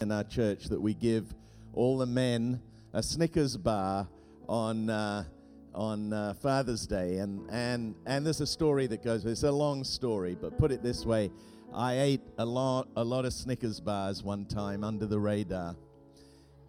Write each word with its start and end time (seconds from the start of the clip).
in 0.00 0.10
our 0.10 0.24
church 0.24 0.64
that 0.66 0.80
we 0.80 0.94
give 0.94 1.34
all 1.72 1.98
the 1.98 2.06
men 2.06 2.60
a 2.92 3.02
Snickers 3.02 3.56
bar 3.56 4.08
on 4.48 4.90
uh, 4.90 5.24
on 5.74 6.12
uh, 6.12 6.34
Father's 6.34 6.86
Day, 6.86 7.18
and 7.18 7.48
and 7.50 7.94
and 8.06 8.24
there's 8.24 8.40
a 8.40 8.46
story 8.46 8.86
that 8.86 9.02
goes. 9.02 9.24
It's 9.24 9.42
a 9.42 9.52
long 9.52 9.84
story, 9.84 10.36
but 10.40 10.58
put 10.58 10.70
it 10.70 10.82
this 10.82 11.04
way: 11.04 11.30
I 11.74 11.98
ate 11.98 12.22
a 12.38 12.44
lot 12.44 12.88
a 12.96 13.04
lot 13.04 13.24
of 13.24 13.32
Snickers 13.32 13.80
bars 13.80 14.22
one 14.22 14.46
time 14.46 14.84
under 14.84 15.06
the 15.06 15.18
radar, 15.18 15.76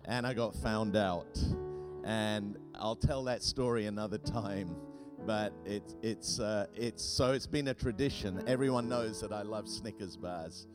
and 0.06 0.26
I 0.26 0.34
got 0.34 0.56
found 0.56 0.96
out. 0.96 1.38
And 2.04 2.56
I'll 2.76 2.96
tell 2.96 3.24
that 3.24 3.42
story 3.42 3.88
another 3.88 4.20
time. 4.20 4.76
But 5.26 5.54
it's 5.66 5.96
it's 6.04 6.40
uh, 6.40 6.68
it's 6.76 7.04
so 7.04 7.32
it's 7.32 7.48
been 7.48 7.68
a 7.70 7.74
tradition. 7.74 8.44
Everyone 8.48 8.88
knows 8.88 9.22
that 9.22 9.32
I 9.32 9.42
love 9.42 9.68
Snickers 9.68 10.18
bars. 10.18 10.68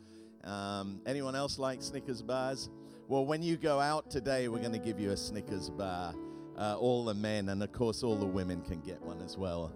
Um, 0.44 1.00
anyone 1.06 1.34
else 1.34 1.58
like 1.58 1.82
Snickers 1.82 2.22
bars? 2.22 2.70
Well, 3.08 3.26
when 3.26 3.42
you 3.42 3.56
go 3.56 3.80
out 3.80 4.10
today, 4.10 4.48
we're 4.48 4.60
going 4.60 4.72
to 4.72 4.78
give 4.78 4.98
you 5.00 5.10
a 5.10 5.16
Snickers 5.16 5.68
bar. 5.70 6.14
Uh, 6.56 6.76
all 6.78 7.04
the 7.04 7.14
men, 7.14 7.48
and 7.48 7.62
of 7.62 7.72
course, 7.72 8.02
all 8.02 8.16
the 8.16 8.26
women 8.26 8.60
can 8.60 8.80
get 8.80 9.00
one 9.00 9.22
as 9.22 9.38
well, 9.38 9.72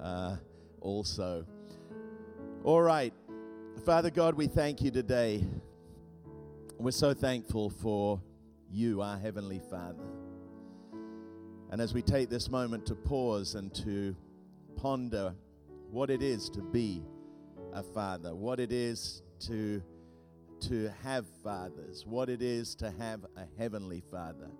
uh, 0.00 0.36
also. 0.80 1.44
All 2.62 2.80
right. 2.80 3.12
Father 3.84 4.10
God, 4.10 4.34
we 4.34 4.46
thank 4.46 4.80
you 4.80 4.90
today. 4.90 5.44
We're 6.78 6.92
so 6.92 7.12
thankful 7.12 7.70
for 7.70 8.20
you, 8.70 9.02
our 9.02 9.18
Heavenly 9.18 9.60
Father. 9.70 10.04
And 11.70 11.80
as 11.80 11.92
we 11.92 12.02
take 12.02 12.30
this 12.30 12.48
moment 12.48 12.86
to 12.86 12.94
pause 12.94 13.54
and 13.54 13.74
to 13.74 14.14
ponder 14.76 15.34
what 15.90 16.08
it 16.10 16.22
is 16.22 16.48
to 16.50 16.62
be 16.62 17.02
a 17.72 17.82
father, 17.82 18.34
what 18.34 18.60
it 18.60 18.72
is 18.72 19.22
to 19.40 19.82
to 20.62 20.92
have 21.02 21.26
fathers, 21.42 22.04
what 22.06 22.28
it 22.28 22.42
is 22.42 22.74
to 22.76 22.90
have 22.98 23.24
a 23.36 23.44
heavenly 23.58 24.02
father. 24.10 24.50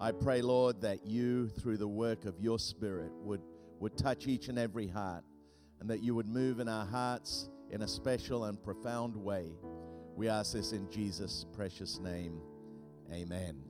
I 0.00 0.12
pray, 0.12 0.42
Lord, 0.42 0.80
that 0.80 1.06
you, 1.06 1.48
through 1.48 1.76
the 1.76 1.88
work 1.88 2.24
of 2.24 2.40
your 2.40 2.58
Spirit, 2.58 3.12
would, 3.22 3.42
would 3.78 3.96
touch 3.96 4.26
each 4.26 4.48
and 4.48 4.58
every 4.58 4.88
heart, 4.88 5.24
and 5.80 5.88
that 5.90 6.02
you 6.02 6.14
would 6.14 6.26
move 6.26 6.60
in 6.60 6.68
our 6.68 6.86
hearts 6.86 7.48
in 7.70 7.82
a 7.82 7.88
special 7.88 8.44
and 8.44 8.62
profound 8.62 9.16
way. 9.16 9.52
We 10.16 10.28
ask 10.28 10.52
this 10.52 10.72
in 10.72 10.90
Jesus' 10.90 11.44
precious 11.52 11.98
name. 11.98 12.40
Amen. 13.12 13.62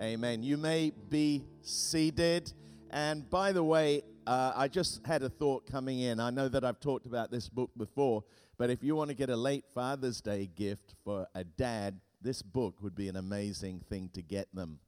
Amen. 0.00 0.42
You 0.42 0.56
may 0.56 0.92
be 1.08 1.44
seated. 1.62 2.52
And 2.90 3.28
by 3.28 3.52
the 3.52 3.64
way, 3.64 4.02
uh, 4.26 4.52
I 4.54 4.68
just 4.68 5.06
had 5.06 5.22
a 5.22 5.28
thought 5.28 5.66
coming 5.66 6.00
in. 6.00 6.20
I 6.20 6.30
know 6.30 6.48
that 6.48 6.64
I've 6.64 6.80
talked 6.80 7.06
about 7.06 7.30
this 7.30 7.48
book 7.48 7.70
before, 7.76 8.24
but 8.58 8.70
if 8.70 8.82
you 8.82 8.96
want 8.96 9.08
to 9.08 9.14
get 9.14 9.30
a 9.30 9.36
late 9.36 9.64
Father's 9.72 10.20
Day 10.20 10.50
gift 10.52 10.94
for 11.04 11.28
a 11.34 11.44
dad, 11.44 12.00
this 12.20 12.42
book 12.42 12.82
would 12.82 12.96
be 12.96 13.08
an 13.08 13.16
amazing 13.16 13.80
thing 13.88 14.10
to 14.14 14.22
get 14.22 14.52
them. 14.52 14.80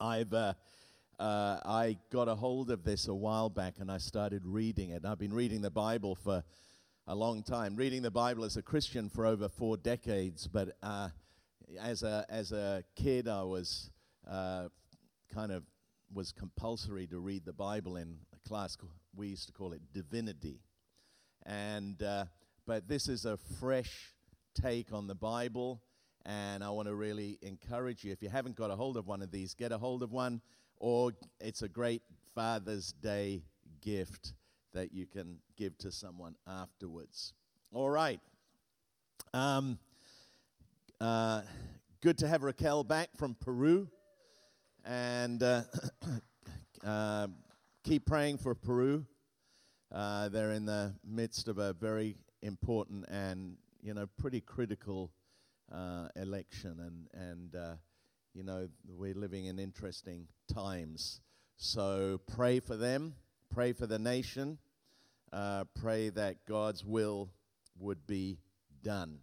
I've 0.00 0.32
uh, 0.32 0.54
uh, 1.18 1.58
I 1.64 1.98
got 2.10 2.28
a 2.28 2.34
hold 2.34 2.70
of 2.70 2.84
this 2.84 3.06
a 3.06 3.14
while 3.14 3.50
back 3.50 3.74
and 3.78 3.90
I 3.90 3.98
started 3.98 4.46
reading 4.46 4.90
it. 4.90 5.04
I've 5.04 5.18
been 5.18 5.34
reading 5.34 5.60
the 5.60 5.70
Bible 5.70 6.14
for 6.14 6.42
a 7.06 7.14
long 7.14 7.42
time, 7.42 7.76
reading 7.76 8.00
the 8.00 8.10
Bible 8.10 8.44
as 8.44 8.56
a 8.56 8.62
Christian 8.62 9.10
for 9.10 9.26
over 9.26 9.50
four 9.50 9.76
decades. 9.76 10.48
But 10.48 10.76
uh, 10.82 11.10
as 11.78 12.02
a 12.02 12.24
as 12.30 12.52
a 12.52 12.84
kid, 12.96 13.28
I 13.28 13.42
was 13.42 13.90
uh, 14.26 14.68
kind 15.34 15.52
of 15.52 15.64
was 16.14 16.32
compulsory 16.32 17.06
to 17.08 17.18
read 17.18 17.44
the 17.44 17.52
Bible 17.52 17.96
in 17.96 18.16
a 18.32 18.48
class 18.48 18.78
we 19.14 19.28
used 19.28 19.46
to 19.48 19.52
call 19.52 19.72
it 19.72 19.82
divinity, 19.92 20.60
and 21.44 22.02
uh, 22.02 22.24
but 22.68 22.86
this 22.86 23.08
is 23.08 23.24
a 23.24 23.38
fresh 23.58 24.12
take 24.54 24.92
on 24.92 25.06
the 25.06 25.14
Bible, 25.14 25.80
and 26.26 26.62
I 26.62 26.68
want 26.68 26.86
to 26.86 26.94
really 26.94 27.38
encourage 27.40 28.04
you. 28.04 28.12
If 28.12 28.22
you 28.22 28.28
haven't 28.28 28.56
got 28.56 28.70
a 28.70 28.76
hold 28.76 28.98
of 28.98 29.06
one 29.06 29.22
of 29.22 29.30
these, 29.30 29.54
get 29.54 29.72
a 29.72 29.78
hold 29.78 30.02
of 30.02 30.12
one, 30.12 30.42
or 30.76 31.12
it's 31.40 31.62
a 31.62 31.68
great 31.68 32.02
Father's 32.34 32.92
Day 32.92 33.42
gift 33.80 34.34
that 34.74 34.92
you 34.92 35.06
can 35.06 35.38
give 35.56 35.78
to 35.78 35.90
someone 35.90 36.34
afterwards. 36.46 37.32
All 37.72 37.88
right. 37.88 38.20
Um, 39.32 39.78
uh, 41.00 41.40
good 42.02 42.18
to 42.18 42.28
have 42.28 42.42
Raquel 42.42 42.84
back 42.84 43.08
from 43.16 43.34
Peru. 43.34 43.88
And 44.84 45.42
uh, 45.42 45.62
uh, 46.84 47.28
keep 47.82 48.04
praying 48.04 48.36
for 48.36 48.54
Peru. 48.54 49.06
Uh, 49.90 50.28
they're 50.28 50.52
in 50.52 50.66
the 50.66 50.92
midst 51.02 51.48
of 51.48 51.56
a 51.56 51.72
very 51.72 52.18
important 52.42 53.04
and 53.08 53.56
you 53.82 53.94
know 53.94 54.06
pretty 54.18 54.40
critical 54.40 55.10
uh, 55.72 56.08
election, 56.16 56.76
and 56.80 57.22
and 57.22 57.54
uh, 57.54 57.74
you 58.34 58.42
know 58.42 58.68
we're 58.88 59.14
living 59.14 59.46
in 59.46 59.58
interesting 59.58 60.26
times. 60.52 61.20
So 61.56 62.20
pray 62.26 62.60
for 62.60 62.76
them, 62.76 63.14
pray 63.50 63.72
for 63.72 63.86
the 63.86 63.98
nation, 63.98 64.58
uh, 65.32 65.64
pray 65.74 66.08
that 66.10 66.46
God's 66.46 66.84
will 66.84 67.30
would 67.78 68.06
be 68.06 68.38
done. 68.82 69.18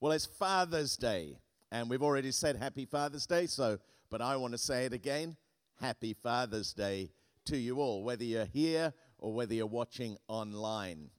Well, 0.00 0.12
it's 0.12 0.26
Father's 0.26 0.96
Day, 0.96 1.38
and 1.70 1.88
we've 1.88 2.02
already 2.02 2.30
said 2.30 2.56
Happy 2.56 2.84
Father's 2.84 3.26
Day. 3.26 3.46
So, 3.46 3.78
but 4.10 4.20
I 4.20 4.36
want 4.36 4.52
to 4.52 4.58
say 4.58 4.84
it 4.86 4.92
again: 4.92 5.36
Happy 5.80 6.14
Father's 6.14 6.72
Day 6.72 7.10
to 7.46 7.56
you 7.56 7.80
all, 7.80 8.02
whether 8.04 8.24
you're 8.24 8.46
here 8.46 8.92
or 9.18 9.32
whether 9.32 9.54
you're 9.54 9.66
watching 9.66 10.16
online. 10.28 11.10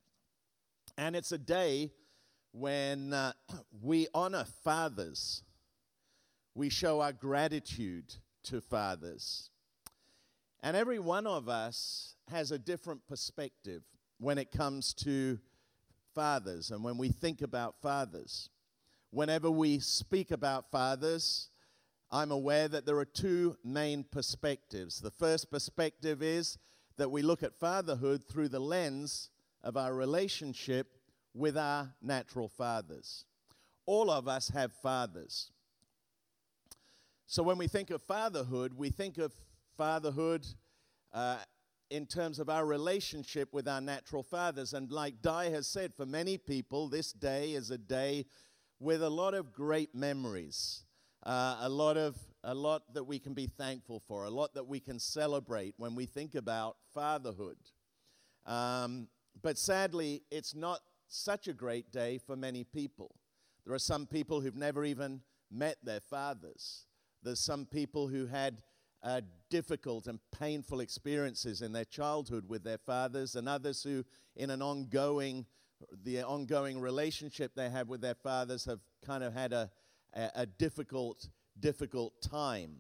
And 0.98 1.16
it's 1.16 1.32
a 1.32 1.38
day 1.38 1.92
when 2.52 3.14
uh, 3.14 3.34
we 3.82 4.08
honor 4.14 4.46
fathers. 4.64 5.44
We 6.54 6.70
show 6.70 7.02
our 7.02 7.12
gratitude 7.12 8.16
to 8.44 8.62
fathers. 8.62 9.50
And 10.64 10.76
every 10.76 11.00
one 11.00 11.28
of 11.28 11.50
us 11.50 12.16
has 12.30 12.52
a 12.52 12.58
different 12.58 13.06
perspective 13.08 13.84
when 14.20 14.38
it 14.38 14.52
comes 14.52 14.94
to 14.94 15.40
fathers 16.14 16.72
and 16.72 16.84
when 16.84 16.98
we 16.98 17.10
think 17.10 17.42
about 17.42 17.76
fathers. 17.82 18.50
Whenever 19.12 19.52
we 19.52 19.80
speak 19.80 20.32
about 20.32 20.72
fathers, 20.72 21.50
I'm 22.10 22.32
aware 22.32 22.68
that 22.70 22.86
there 22.86 22.98
are 22.98 23.06
two 23.06 23.58
main 23.64 24.06
perspectives. 24.10 25.02
The 25.02 25.12
first 25.12 25.52
perspective 25.52 26.24
is 26.24 26.58
that 26.98 27.12
we 27.12 27.22
look 27.22 27.44
at 27.44 27.60
fatherhood 27.60 28.24
through 28.28 28.50
the 28.50 28.60
lens 28.60 29.30
of 29.66 29.76
our 29.76 29.94
relationship 29.94 30.88
with 31.34 31.58
our 31.58 31.94
natural 32.02 32.48
fathers. 32.48 33.26
All 33.86 34.10
of 34.10 34.28
us 34.28 34.50
have 34.50 34.72
fathers. 34.72 35.52
So 37.28 37.44
when 37.44 37.58
we 37.58 37.68
think 37.68 37.90
of 37.90 38.02
fatherhood, 38.02 38.74
we 38.74 38.90
think 38.90 39.18
of 39.18 39.34
fatherhood 39.76 40.46
uh, 41.12 41.40
in 41.90 42.06
terms 42.06 42.40
of 42.40 42.50
our 42.50 42.66
relationship 42.66 43.52
with 43.52 43.68
our 43.68 43.82
natural 43.82 44.24
fathers. 44.24 44.74
And 44.74 44.92
like 44.92 45.22
Di 45.22 45.50
has 45.50 45.68
said, 45.68 45.94
for 45.94 46.06
many 46.06 46.38
people, 46.38 46.88
this 46.88 47.12
day 47.12 47.54
is 47.54 47.72
a 47.72 47.78
day 47.78 48.26
with 48.80 49.02
a 49.02 49.10
lot 49.10 49.34
of 49.34 49.52
great 49.52 49.96
memories, 49.96 50.84
uh, 51.26 51.58
a 51.62 51.70
lot 51.70 51.98
of 51.98 52.16
a 52.44 52.54
lot 52.54 52.84
that 52.94 53.04
we 53.04 53.18
can 53.18 53.34
be 53.34 53.48
thankful 53.48 54.00
for, 54.00 54.26
a 54.26 54.30
lot 54.30 54.54
that 54.54 54.68
we 54.68 54.80
can 54.80 55.00
celebrate 55.00 55.74
when 55.78 55.96
we 55.96 56.06
think 56.06 56.36
about 56.36 56.78
fatherhood. 56.94 57.58
Um, 58.46 59.08
but 59.42 59.58
sadly, 59.58 60.24
it's 60.32 60.56
not 60.56 60.80
such 61.08 61.48
a 61.48 61.54
great 61.54 61.92
day 61.92 62.18
for 62.18 62.36
many 62.36 62.64
people. 62.64 63.16
There 63.66 63.76
are 63.76 63.80
some 63.80 64.06
people 64.06 64.42
who've 64.42 64.56
never 64.56 64.86
even 64.86 65.22
met 65.52 65.78
their 65.84 66.00
fathers. 66.00 66.86
There's 67.24 67.40
some 67.40 67.66
people 67.66 68.08
who 68.08 68.28
had 68.28 68.62
uh, 69.04 69.22
difficult 69.50 70.08
and 70.08 70.20
painful 70.32 70.80
experiences 70.80 71.62
in 71.62 71.72
their 71.72 71.86
childhood 71.86 72.46
with 72.48 72.64
their 72.64 72.78
fathers, 72.78 73.36
and 73.36 73.48
others 73.48 73.84
who, 73.84 74.04
in 74.36 74.50
an 74.50 74.62
ongoing, 74.62 75.46
the 76.04 76.24
ongoing 76.24 76.80
relationship 76.80 77.54
they 77.56 77.70
have 77.70 77.88
with 77.88 78.02
their 78.02 78.16
fathers, 78.16 78.66
have 78.66 78.80
kind 79.06 79.24
of 79.24 79.34
had 79.34 79.54
a, 79.54 79.70
a, 80.14 80.30
a 80.36 80.46
difficult, 80.46 81.30
difficult 81.60 82.14
time. 82.22 82.78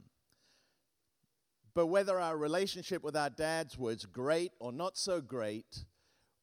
But 1.75 1.87
whether 1.87 2.19
our 2.19 2.37
relationship 2.37 3.03
with 3.03 3.17
our 3.17 3.29
dads 3.29 3.77
was 3.77 4.05
great 4.05 4.51
or 4.59 4.71
not 4.71 4.97
so 4.97 5.21
great, 5.21 5.85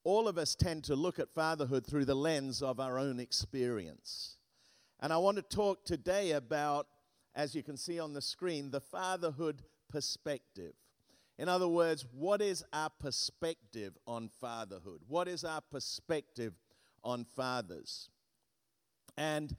all 0.05 0.29
of 0.29 0.39
us 0.39 0.55
tend 0.55 0.85
to 0.85 0.97
look 0.97 1.19
at 1.19 1.31
fatherhood 1.31 1.87
through 1.87 2.05
the 2.05 2.15
lens 2.15 2.63
of 2.63 2.81
our 2.81 2.99
own 2.99 3.21
experience. 3.21 4.37
And 5.01 5.13
I 5.13 5.17
want 5.17 5.37
to 5.37 5.43
talk 5.43 5.85
today 5.85 6.33
about, 6.33 6.87
as 7.35 7.55
you 7.55 7.63
can 7.63 7.77
see 7.77 7.99
on 7.99 8.13
the 8.13 8.23
screen, 8.23 8.71
the 8.71 8.81
fatherhood 8.81 9.63
perspective. 9.89 10.75
In 11.39 11.49
other 11.49 11.69
words, 11.69 12.05
what 12.13 12.41
is 12.41 12.65
our 12.73 12.91
perspective 12.91 13.97
on 14.07 14.29
fatherhood? 14.41 15.01
What 15.09 15.29
is 15.29 15.45
our 15.45 15.61
perspective 15.61 16.55
on 17.03 17.25
fathers? 17.25 18.11
And 19.17 19.57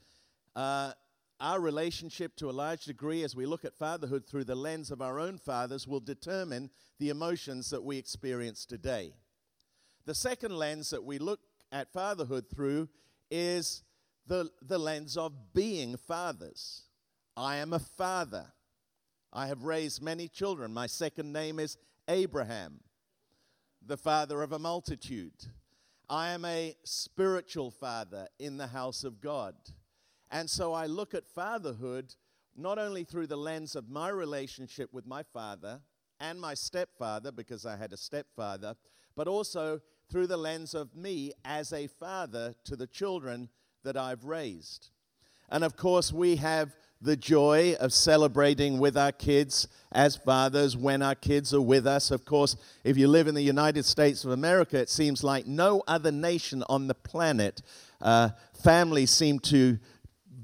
uh, 0.55 0.93
our 1.39 1.59
relationship, 1.59 2.35
to 2.37 2.49
a 2.49 2.51
large 2.51 2.85
degree, 2.85 3.23
as 3.23 3.35
we 3.35 3.45
look 3.45 3.65
at 3.65 3.75
fatherhood 3.75 4.25
through 4.25 4.45
the 4.45 4.55
lens 4.55 4.91
of 4.91 5.01
our 5.01 5.19
own 5.19 5.37
fathers, 5.37 5.87
will 5.87 5.99
determine 5.99 6.69
the 6.99 7.09
emotions 7.09 7.69
that 7.71 7.83
we 7.83 7.97
experience 7.97 8.65
today. 8.65 9.13
The 10.05 10.15
second 10.15 10.55
lens 10.55 10.89
that 10.89 11.03
we 11.03 11.17
look 11.17 11.39
at 11.71 11.93
fatherhood 11.93 12.49
through 12.49 12.89
is 13.31 13.83
the, 14.27 14.49
the 14.61 14.77
lens 14.77 15.17
of 15.17 15.53
being 15.53 15.97
fathers. 15.97 16.83
I 17.37 17.57
am 17.57 17.73
a 17.73 17.79
father. 17.79 18.53
I 19.31 19.47
have 19.47 19.63
raised 19.63 20.01
many 20.01 20.27
children. 20.27 20.73
My 20.73 20.87
second 20.87 21.31
name 21.31 21.59
is 21.59 21.77
Abraham, 22.07 22.81
the 23.85 23.97
father 23.97 24.41
of 24.41 24.51
a 24.51 24.59
multitude. 24.59 25.47
I 26.09 26.29
am 26.29 26.45
a 26.45 26.75
spiritual 26.83 27.71
father 27.71 28.27
in 28.37 28.57
the 28.57 28.67
house 28.67 29.03
of 29.03 29.21
God. 29.21 29.55
And 30.29 30.49
so 30.49 30.73
I 30.73 30.85
look 30.85 31.13
at 31.13 31.27
fatherhood 31.27 32.13
not 32.55 32.77
only 32.77 33.03
through 33.03 33.27
the 33.27 33.37
lens 33.37 33.75
of 33.75 33.89
my 33.89 34.09
relationship 34.09 34.93
with 34.93 35.07
my 35.07 35.23
father 35.23 35.81
and 36.19 36.39
my 36.39 36.53
stepfather, 36.53 37.31
because 37.31 37.65
I 37.65 37.77
had 37.77 37.93
a 37.93 37.97
stepfather, 37.97 38.75
but 39.15 39.27
also 39.27 39.81
through 40.11 40.27
the 40.27 40.37
lens 40.37 40.73
of 40.73 40.95
me 40.95 41.31
as 41.43 41.73
a 41.73 41.87
father 41.87 42.53
to 42.65 42.75
the 42.75 42.87
children 42.87 43.49
that 43.83 43.97
I've 43.97 44.25
raised. 44.25 44.89
And 45.49 45.63
of 45.63 45.75
course, 45.75 46.11
we 46.11 46.37
have 46.37 46.75
the 47.03 47.17
joy 47.17 47.75
of 47.81 47.91
celebrating 47.91 48.79
with 48.79 48.97
our 48.97 49.11
kids 49.11 49.67
as 49.91 50.15
fathers 50.15 50.77
when 50.77 51.01
our 51.01 51.15
kids 51.15 51.53
are 51.53 51.61
with 51.61 51.85
us. 51.85 52.11
Of 52.11 52.23
course, 52.23 52.55
if 52.85 52.97
you 52.97 53.07
live 53.07 53.27
in 53.27 53.35
the 53.35 53.41
United 53.41 53.83
States 53.83 54.23
of 54.23 54.31
America, 54.31 54.79
it 54.79 54.89
seems 54.89 55.23
like 55.23 55.45
no 55.45 55.83
other 55.85 56.11
nation 56.11 56.63
on 56.69 56.87
the 56.87 56.95
planet, 56.95 57.61
uh, 58.01 58.29
families 58.53 59.11
seem 59.11 59.39
to 59.39 59.77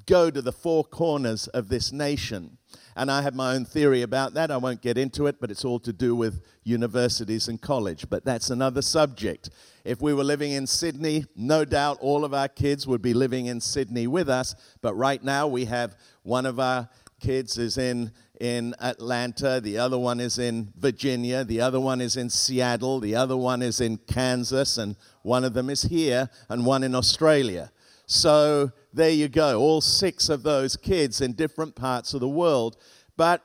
go 0.06 0.30
to 0.30 0.42
the 0.42 0.52
four 0.52 0.84
corners 0.84 1.48
of 1.48 1.70
this 1.70 1.92
nation. 1.94 2.59
And 3.00 3.10
I 3.10 3.22
have 3.22 3.34
my 3.34 3.56
own 3.56 3.64
theory 3.64 4.02
about 4.02 4.34
that. 4.34 4.52
I 4.52 4.58
won't 4.58 4.82
get 4.82 4.98
into 4.98 5.28
it, 5.28 5.40
but 5.40 5.50
it's 5.50 5.64
all 5.64 5.80
to 5.80 5.94
do 5.94 6.18
with 6.18 6.42
universities 6.66 7.48
and 7.48 7.62
college. 7.62 8.10
But 8.10 8.26
that's 8.26 8.50
another 8.50 8.82
subject. 8.82 9.52
If 9.86 10.02
we 10.02 10.14
were 10.14 10.26
living 10.26 10.52
in 10.52 10.68
Sydney, 10.68 11.26
no 11.34 11.64
doubt 11.64 12.00
all 12.02 12.26
of 12.26 12.34
our 12.34 12.50
kids 12.50 12.86
would 12.88 13.02
be 13.02 13.14
living 13.14 13.46
in 13.46 13.62
Sydney 13.62 14.06
with 14.08 14.28
us. 14.28 14.54
But 14.82 14.96
right 14.96 15.24
now, 15.24 15.48
we 15.48 15.64
have 15.64 15.96
one 16.24 16.46
of 16.46 16.60
our 16.60 16.90
kids 17.22 17.58
is 17.58 17.78
in 17.78 18.12
in 18.42 18.76
Atlanta, 18.82 19.62
the 19.62 19.78
other 19.78 19.98
one 19.98 20.20
is 20.20 20.38
in 20.38 20.72
Virginia, 20.78 21.44
the 21.46 21.60
other 21.60 21.80
one 21.80 22.00
is 22.02 22.16
in 22.18 22.30
Seattle, 22.30 23.00
the 23.00 23.16
other 23.16 23.36
one 23.36 23.62
is 23.62 23.82
in 23.82 23.98
Kansas, 23.98 24.78
and 24.78 24.96
one 25.24 25.44
of 25.44 25.54
them 25.54 25.70
is 25.70 25.84
here, 25.84 26.30
and 26.48 26.66
one 26.66 26.84
in 26.84 26.96
Australia. 26.96 27.72
So 28.12 28.72
there 28.92 29.12
you 29.12 29.28
go, 29.28 29.60
all 29.60 29.82
six 29.82 30.30
of 30.30 30.42
those 30.42 30.76
kids 30.76 31.22
in 31.22 31.34
different 31.34 31.76
parts 31.76 32.16
of 32.16 32.22
the 32.22 32.28
world. 32.28 32.76
But 33.16 33.44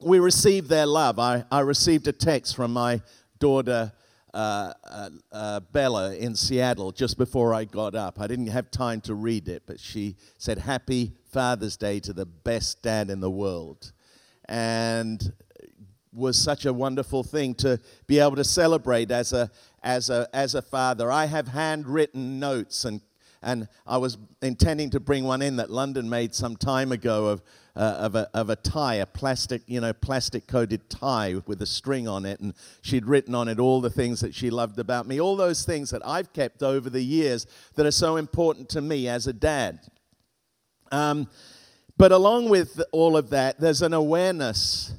we 0.00 0.18
received 0.18 0.70
their 0.70 0.86
love. 0.86 1.18
I, 1.18 1.44
I 1.50 1.60
received 1.60 2.08
a 2.08 2.12
text 2.12 2.56
from 2.56 2.72
my 2.72 3.02
daughter. 3.38 3.92
Uh, 4.32 4.72
uh, 4.84 5.08
uh, 5.32 5.60
Bella 5.72 6.14
in 6.14 6.34
Seattle 6.34 6.92
just 6.92 7.16
before 7.16 7.54
I 7.54 7.64
got 7.64 7.94
up. 7.94 8.20
I 8.20 8.26
didn't 8.26 8.48
have 8.48 8.70
time 8.70 9.00
to 9.02 9.14
read 9.14 9.48
it, 9.48 9.62
but 9.66 9.80
she 9.80 10.16
said, 10.36 10.58
Happy 10.58 11.12
Father's 11.32 11.78
Day 11.78 12.00
to 12.00 12.12
the 12.12 12.26
best 12.26 12.82
dad 12.82 13.08
in 13.08 13.20
the 13.20 13.30
world. 13.30 13.92
And 14.46 15.32
was 16.12 16.36
such 16.36 16.66
a 16.66 16.72
wonderful 16.72 17.22
thing 17.22 17.54
to 17.54 17.80
be 18.06 18.18
able 18.18 18.36
to 18.36 18.44
celebrate 18.44 19.10
as 19.10 19.32
a, 19.32 19.50
as 19.82 20.10
a, 20.10 20.28
as 20.34 20.54
a 20.54 20.60
father. 20.60 21.10
I 21.10 21.26
have 21.26 21.48
handwritten 21.48 22.38
notes 22.38 22.84
and 22.84 23.00
and 23.46 23.68
I 23.86 23.98
was 23.98 24.18
intending 24.42 24.90
to 24.90 25.00
bring 25.00 25.22
one 25.22 25.40
in 25.40 25.56
that 25.56 25.70
London 25.70 26.10
made 26.10 26.34
some 26.34 26.56
time 26.56 26.90
ago 26.90 27.26
of, 27.26 27.42
uh, 27.76 27.96
of, 28.00 28.16
a, 28.16 28.28
of 28.34 28.50
a 28.50 28.56
tie, 28.56 28.96
a 28.96 29.06
plastic, 29.06 29.62
you 29.66 29.80
know, 29.80 29.92
plastic 29.92 30.48
coated 30.48 30.90
tie 30.90 31.36
with 31.46 31.62
a 31.62 31.66
string 31.66 32.08
on 32.08 32.26
it. 32.26 32.40
And 32.40 32.54
she'd 32.82 33.06
written 33.06 33.36
on 33.36 33.46
it 33.46 33.60
all 33.60 33.80
the 33.80 33.88
things 33.88 34.18
that 34.20 34.34
she 34.34 34.50
loved 34.50 34.80
about 34.80 35.06
me, 35.06 35.20
all 35.20 35.36
those 35.36 35.64
things 35.64 35.90
that 35.90 36.02
I've 36.04 36.32
kept 36.32 36.60
over 36.64 36.90
the 36.90 37.02
years 37.02 37.46
that 37.76 37.86
are 37.86 37.92
so 37.92 38.16
important 38.16 38.68
to 38.70 38.80
me 38.80 39.06
as 39.06 39.28
a 39.28 39.32
dad. 39.32 39.78
Um, 40.90 41.28
but 41.96 42.10
along 42.10 42.48
with 42.48 42.82
all 42.90 43.16
of 43.16 43.30
that, 43.30 43.60
there's 43.60 43.80
an 43.80 43.94
awareness 43.94 44.92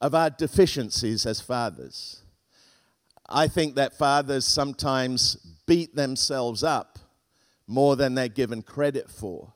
of 0.00 0.12
our 0.12 0.28
deficiencies 0.28 1.24
as 1.24 1.40
fathers. 1.40 2.22
I 3.28 3.46
think 3.46 3.76
that 3.76 3.96
fathers 3.96 4.44
sometimes 4.44 5.36
beat 5.66 5.94
themselves 5.94 6.64
up 6.64 6.98
more 7.66 7.96
than 7.96 8.14
they're 8.14 8.28
given 8.28 8.62
credit 8.62 9.10
for. 9.10 9.52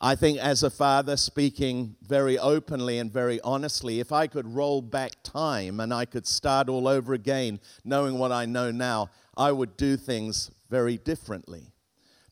I 0.00 0.16
think, 0.16 0.38
as 0.38 0.62
a 0.62 0.70
father, 0.70 1.16
speaking 1.16 1.96
very 2.06 2.38
openly 2.38 2.98
and 2.98 3.10
very 3.10 3.40
honestly, 3.40 4.00
if 4.00 4.12
I 4.12 4.26
could 4.26 4.46
roll 4.46 4.82
back 4.82 5.12
time 5.22 5.80
and 5.80 5.94
I 5.94 6.04
could 6.04 6.26
start 6.26 6.68
all 6.68 6.86
over 6.86 7.14
again, 7.14 7.60
knowing 7.84 8.18
what 8.18 8.30
I 8.30 8.44
know 8.44 8.70
now, 8.70 9.08
I 9.36 9.52
would 9.52 9.76
do 9.76 9.96
things 9.96 10.50
very 10.68 10.98
differently. 10.98 11.72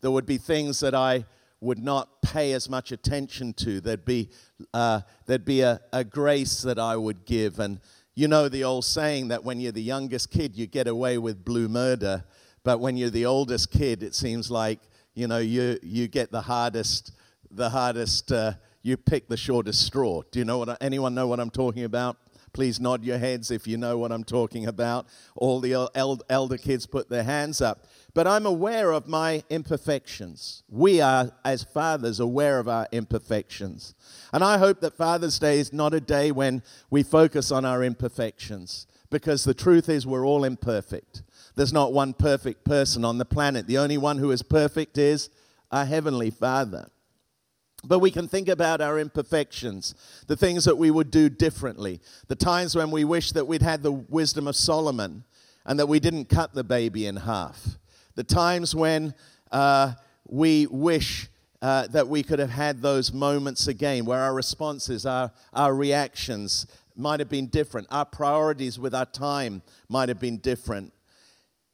There 0.02 0.11
would 0.11 0.26
be 0.26 0.37
things 0.37 0.80
that 0.80 0.94
I 0.94 1.25
would 1.61 1.78
not 1.78 2.20
pay 2.22 2.52
as 2.52 2.68
much 2.68 2.90
attention 2.90 3.52
to. 3.54 3.80
There'd 3.80 4.04
be, 4.04 4.30
uh, 4.75 5.00
there'd 5.26 5.44
be 5.44 5.61
a, 5.61 5.80
a 5.92 6.02
grace 6.04 6.61
that 6.62 6.78
I 6.78 6.96
would 6.96 7.25
give. 7.25 7.61
And 7.61 7.80
you 8.14 8.28
know 8.28 8.49
the 8.49 8.64
old 8.64 8.84
saying 8.84 9.28
that 9.28 9.44
when 9.44 9.61
you're 9.61 9.72
the 9.72 9.80
youngest 9.80 10.30
kid, 10.30 10.56
you 10.56 10.66
get 10.66 10.88
away 10.88 11.18
with 11.18 11.44
blue 11.44 11.68
murder. 11.68 12.25
But 12.64 12.81
when 12.81 12.97
you're 12.97 13.11
the 13.11 13.26
oldest 13.26 13.71
kid, 13.71 14.02
it 14.02 14.14
seems 14.14 14.50
like 14.50 14.81
you 15.14 15.26
know 15.26 15.38
you 15.38 15.78
you 15.83 16.09
get 16.09 16.31
the 16.31 16.42
hardest 16.42 17.12
the 17.50 17.71
hardest. 17.71 18.33
Uh, 18.33 18.54
you 18.83 18.97
pick 18.97 19.28
the 19.28 19.37
shortest 19.37 19.87
straw. 19.87 20.23
Do 20.31 20.38
you 20.38 20.45
know 20.45 20.59
what? 20.59 20.76
Anyone 20.81 21.14
know 21.14 21.28
what 21.28 21.38
I'm 21.38 21.50
talking 21.50 21.85
about? 21.85 22.16
Please 22.52 22.78
nod 22.78 23.02
your 23.02 23.16
heads 23.16 23.50
if 23.50 23.66
you 23.66 23.78
know 23.78 23.97
what 23.97 24.12
I'm 24.12 24.25
talking 24.25 24.66
about. 24.66 25.07
All 25.37 25.61
the 25.61 25.88
elder 26.28 26.59
kids 26.59 26.87
put 26.87 27.09
their 27.09 27.23
hands 27.23 27.62
up. 27.62 27.87
But 28.12 28.26
I'm 28.26 28.45
aware 28.45 28.92
of 28.92 29.09
my 29.09 29.42
imperfections. 29.49 30.62
We 30.69 31.00
are, 31.00 31.33
as 31.47 31.62
fathers, 31.62 32.21
aware 32.21 32.59
of 32.59 32.69
our 32.69 32.87
imperfections. 32.92 33.95
And 34.35 34.45
I 34.45 34.59
hope 34.59 34.81
that 34.81 34.99
Father's 34.99 35.38
Day 35.38 35.61
is 35.61 35.73
not 35.73 35.95
a 35.95 36.00
day 36.00 36.31
when 36.31 36.62
we 36.90 37.02
focus 37.02 37.50
on 37.50 37.64
our 37.64 37.83
imperfections, 37.83 38.87
because 39.09 39.45
the 39.45 39.54
truth 39.54 39.88
is 39.88 40.07
we're 40.07 40.26
all 40.26 40.45
imperfect. 40.45 41.23
There's 41.54 41.73
not 41.73 41.92
one 41.92 42.14
perfect 42.14 42.64
person 42.64 43.04
on 43.04 43.18
the 43.18 43.25
planet. 43.25 43.66
The 43.66 43.78
only 43.78 43.99
one 43.99 44.18
who 44.18 44.30
is 44.30 44.42
perfect 44.42 44.97
is 44.97 45.30
our 45.71 45.85
Heavenly 45.85 46.30
Father. 46.30 46.88
But 47.85 47.99
we 47.99 48.11
can 48.11 48.28
think 48.28 48.49
about 48.49 48.80
our 48.80 48.99
imperfections, 48.99 49.94
the 50.28 50.37
things 50.37 50.64
that 50.66 50.78
we 50.78 50.90
would 50.90 51.11
do 51.11 51.28
differently, 51.28 52.00
the 52.28 52.37
times 52.37 52.76
when 52.76 52.90
we 52.90 53.04
wish 53.04 53.32
that 53.32 53.47
we'd 53.47 53.62
had 53.62 53.82
the 53.82 53.92
wisdom 53.92 54.47
of 54.47 54.54
Solomon 54.54 55.25
and 55.66 55.78
that 55.78 55.87
we 55.87 55.99
didn't 55.99 56.28
cut 56.28 56.54
the 56.54 56.62
baby 56.64 57.06
in 57.06 57.16
half, 57.16 57.78
the 58.14 58.23
times 58.23 58.75
when 58.75 59.14
uh, 59.50 59.94
we 60.28 60.66
wish 60.68 61.28
uh, 61.61 61.88
that 61.88 62.06
we 62.06 62.23
could 62.23 62.38
have 62.38 62.50
had 62.50 62.82
those 62.82 63.12
moments 63.12 63.66
again 63.66 64.04
where 64.04 64.21
our 64.21 64.35
responses, 64.35 65.04
our, 65.04 65.32
our 65.52 65.75
reactions 65.75 66.66
might 66.94 67.21
have 67.21 67.28
been 67.28 67.47
different, 67.47 67.87
our 67.90 68.04
priorities 68.04 68.78
with 68.78 68.94
our 68.94 69.06
time 69.06 69.62
might 69.88 70.09
have 70.09 70.21
been 70.21 70.38
different. 70.38 70.92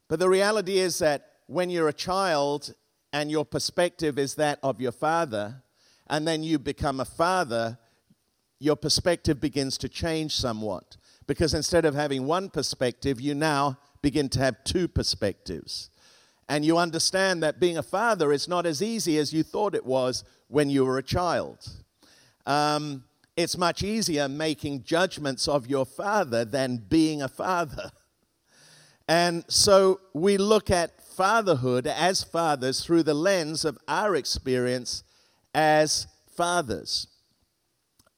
But 0.09 0.19
the 0.19 0.27
reality 0.27 0.79
is 0.79 0.99
that 0.99 1.27
when 1.45 1.69
you're 1.69 1.87
a 1.87 1.93
child 1.93 2.73
and 3.13 3.31
your 3.31 3.45
perspective 3.45 4.19
is 4.19 4.35
that 4.35 4.59
of 4.61 4.81
your 4.81 4.91
father, 4.91 5.63
and 6.09 6.27
then 6.27 6.43
you 6.43 6.59
become 6.59 6.99
a 6.99 7.05
father, 7.05 7.77
your 8.59 8.75
perspective 8.75 9.39
begins 9.39 9.77
to 9.77 9.87
change 9.87 10.35
somewhat. 10.35 10.97
Because 11.27 11.53
instead 11.53 11.85
of 11.85 11.95
having 11.95 12.25
one 12.25 12.49
perspective, 12.49 13.21
you 13.21 13.35
now 13.35 13.77
begin 14.01 14.29
to 14.29 14.39
have 14.39 14.63
two 14.63 14.87
perspectives. 14.87 15.91
And 16.49 16.65
you 16.65 16.79
understand 16.79 17.43
that 17.43 17.59
being 17.59 17.77
a 17.77 17.83
father 17.83 18.33
is 18.33 18.47
not 18.47 18.65
as 18.65 18.81
easy 18.81 19.19
as 19.19 19.31
you 19.31 19.43
thought 19.43 19.75
it 19.75 19.85
was 19.85 20.23
when 20.47 20.71
you 20.71 20.83
were 20.83 20.97
a 20.97 21.03
child. 21.03 21.69
Um, 22.47 23.03
it's 23.37 23.57
much 23.57 23.83
easier 23.83 24.27
making 24.27 24.83
judgments 24.83 25.47
of 25.47 25.67
your 25.67 25.85
father 25.85 26.43
than 26.43 26.83
being 26.89 27.21
a 27.21 27.27
father. 27.27 27.91
And 29.09 29.43
so 29.47 30.01
we 30.13 30.37
look 30.37 30.69
at 30.69 31.01
fatherhood 31.01 31.87
as 31.87 32.21
fathers 32.21 32.85
through 32.85 33.01
the 33.01 33.15
lens 33.15 33.65
of 33.65 33.75
our 33.87 34.15
experience 34.15 35.03
as 35.51 36.05
fathers. 36.37 37.07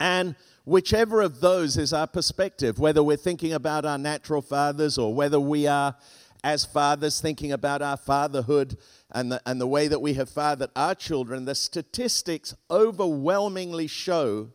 And 0.01 0.35
whichever 0.65 1.21
of 1.21 1.39
those 1.39 1.77
is 1.77 1.93
our 1.93 2.07
perspective, 2.07 2.77
whether 2.77 3.01
we're 3.01 3.15
thinking 3.15 3.53
about 3.53 3.85
our 3.85 3.97
natural 3.97 4.41
fathers 4.41 4.97
or 4.97 5.15
whether 5.15 5.39
we 5.39 5.65
are, 5.65 5.95
as 6.43 6.65
fathers, 6.65 7.21
thinking 7.21 7.53
about 7.53 7.81
our 7.81 7.95
fatherhood 7.95 8.75
and 9.11 9.31
the, 9.31 9.41
and 9.45 9.61
the 9.61 9.67
way 9.67 9.87
that 9.87 10.01
we 10.01 10.15
have 10.15 10.29
fathered 10.29 10.71
our 10.75 10.93
children, 10.93 11.45
the 11.45 11.55
statistics 11.55 12.53
overwhelmingly 12.69 13.87
show 13.87 14.49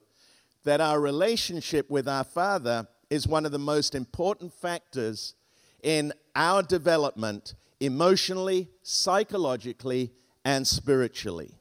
that 0.64 0.82
our 0.82 1.00
relationship 1.00 1.88
with 1.88 2.06
our 2.06 2.24
father 2.24 2.88
is 3.08 3.26
one 3.26 3.46
of 3.46 3.52
the 3.52 3.58
most 3.58 3.94
important 3.94 4.52
factors 4.52 5.34
in 5.82 6.12
our 6.34 6.62
development 6.62 7.54
emotionally, 7.80 8.68
psychologically, 8.82 10.12
and 10.44 10.66
spiritually. 10.66 11.58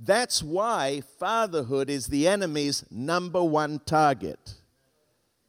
That's 0.00 0.42
why 0.42 1.02
fatherhood 1.18 1.88
is 1.88 2.08
the 2.08 2.28
enemy's 2.28 2.84
number 2.90 3.42
one 3.42 3.80
target. 3.86 4.54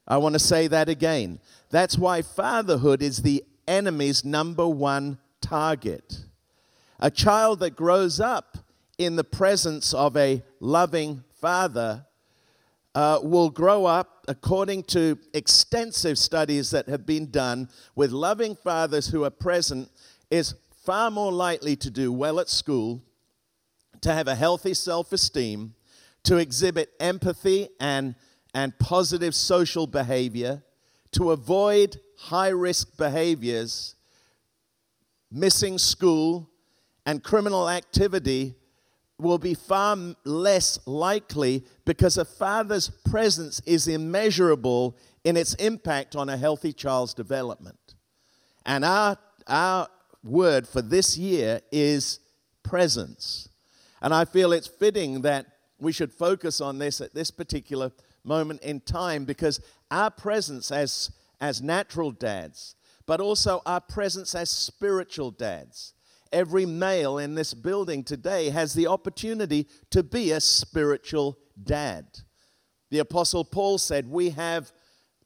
I 0.07 0.17
want 0.17 0.33
to 0.33 0.39
say 0.39 0.67
that 0.67 0.87
again. 0.87 1.39
That's 1.71 1.97
why 1.97 2.21
fatherhood 2.21 3.01
is 3.01 3.17
the 3.17 3.43
enemy's 3.67 4.23
number 4.23 4.67
one 4.67 5.17
target. 5.41 6.25
A 6.99 7.09
child 7.09 7.59
that 7.59 7.75
grows 7.75 8.19
up 8.19 8.59
in 8.97 9.15
the 9.15 9.23
presence 9.23 9.93
of 9.93 10.15
a 10.15 10.43
loving 10.59 11.23
father 11.33 12.05
uh, 12.93 13.19
will 13.21 13.49
grow 13.49 13.85
up, 13.85 14.14
according 14.27 14.83
to 14.83 15.17
extensive 15.33 16.17
studies 16.17 16.71
that 16.71 16.87
have 16.87 17.05
been 17.05 17.31
done 17.31 17.69
with 17.95 18.11
loving 18.11 18.55
fathers 18.55 19.07
who 19.07 19.23
are 19.23 19.29
present, 19.29 19.89
is 20.29 20.55
far 20.83 21.09
more 21.11 21.31
likely 21.31 21.75
to 21.75 21.89
do 21.89 22.11
well 22.11 22.39
at 22.39 22.49
school, 22.49 23.03
to 24.01 24.13
have 24.13 24.27
a 24.27 24.35
healthy 24.35 24.73
self 24.73 25.11
esteem, 25.11 25.73
to 26.23 26.37
exhibit 26.37 26.91
empathy 26.99 27.69
and, 27.79 28.15
and 28.53 28.77
positive 28.79 29.33
social 29.33 29.87
behavior, 29.87 30.63
to 31.11 31.31
avoid 31.31 31.99
high 32.17 32.49
risk 32.49 32.97
behaviors, 32.97 33.95
missing 35.31 35.77
school, 35.77 36.49
and 37.05 37.23
criminal 37.23 37.69
activity 37.69 38.55
will 39.17 39.37
be 39.37 39.53
far 39.53 39.97
less 40.25 40.79
likely 40.85 41.63
because 41.85 42.17
a 42.17 42.25
father's 42.25 42.89
presence 42.89 43.61
is 43.65 43.87
immeasurable 43.87 44.97
in 45.23 45.37
its 45.37 45.53
impact 45.55 46.15
on 46.15 46.29
a 46.29 46.37
healthy 46.37 46.73
child's 46.73 47.13
development. 47.13 47.95
And 48.65 48.83
our, 48.83 49.17
our 49.47 49.87
word 50.23 50.67
for 50.67 50.81
this 50.81 51.17
year 51.17 51.61
is 51.71 52.19
presence. 52.63 53.47
And 54.01 54.13
I 54.13 54.25
feel 54.25 54.51
it's 54.51 54.67
fitting 54.67 55.21
that 55.21 55.45
we 55.79 55.91
should 55.91 56.11
focus 56.11 56.61
on 56.61 56.77
this 56.77 56.99
at 56.99 57.13
this 57.13 57.31
particular 57.31 57.91
moment 58.23 58.61
in 58.61 58.81
time 58.81 59.25
because 59.25 59.61
our 59.91 60.09
presence 60.09 60.71
as, 60.71 61.11
as 61.39 61.61
natural 61.61 62.11
dads, 62.11 62.75
but 63.05 63.21
also 63.21 63.61
our 63.65 63.81
presence 63.81 64.35
as 64.35 64.49
spiritual 64.49 65.31
dads, 65.31 65.93
every 66.31 66.65
male 66.65 67.17
in 67.17 67.35
this 67.35 67.53
building 67.53 68.03
today 68.03 68.49
has 68.49 68.73
the 68.73 68.87
opportunity 68.87 69.67
to 69.91 70.03
be 70.03 70.31
a 70.31 70.39
spiritual 70.41 71.37
dad. 71.61 72.05
The 72.89 72.99
Apostle 72.99 73.45
Paul 73.45 73.77
said, 73.77 74.09
We 74.09 74.31
have 74.31 74.71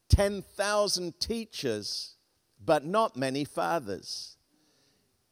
10,000 0.09 1.19
teachers, 1.19 2.15
but 2.63 2.85
not 2.85 3.15
many 3.15 3.45
fathers. 3.45 4.37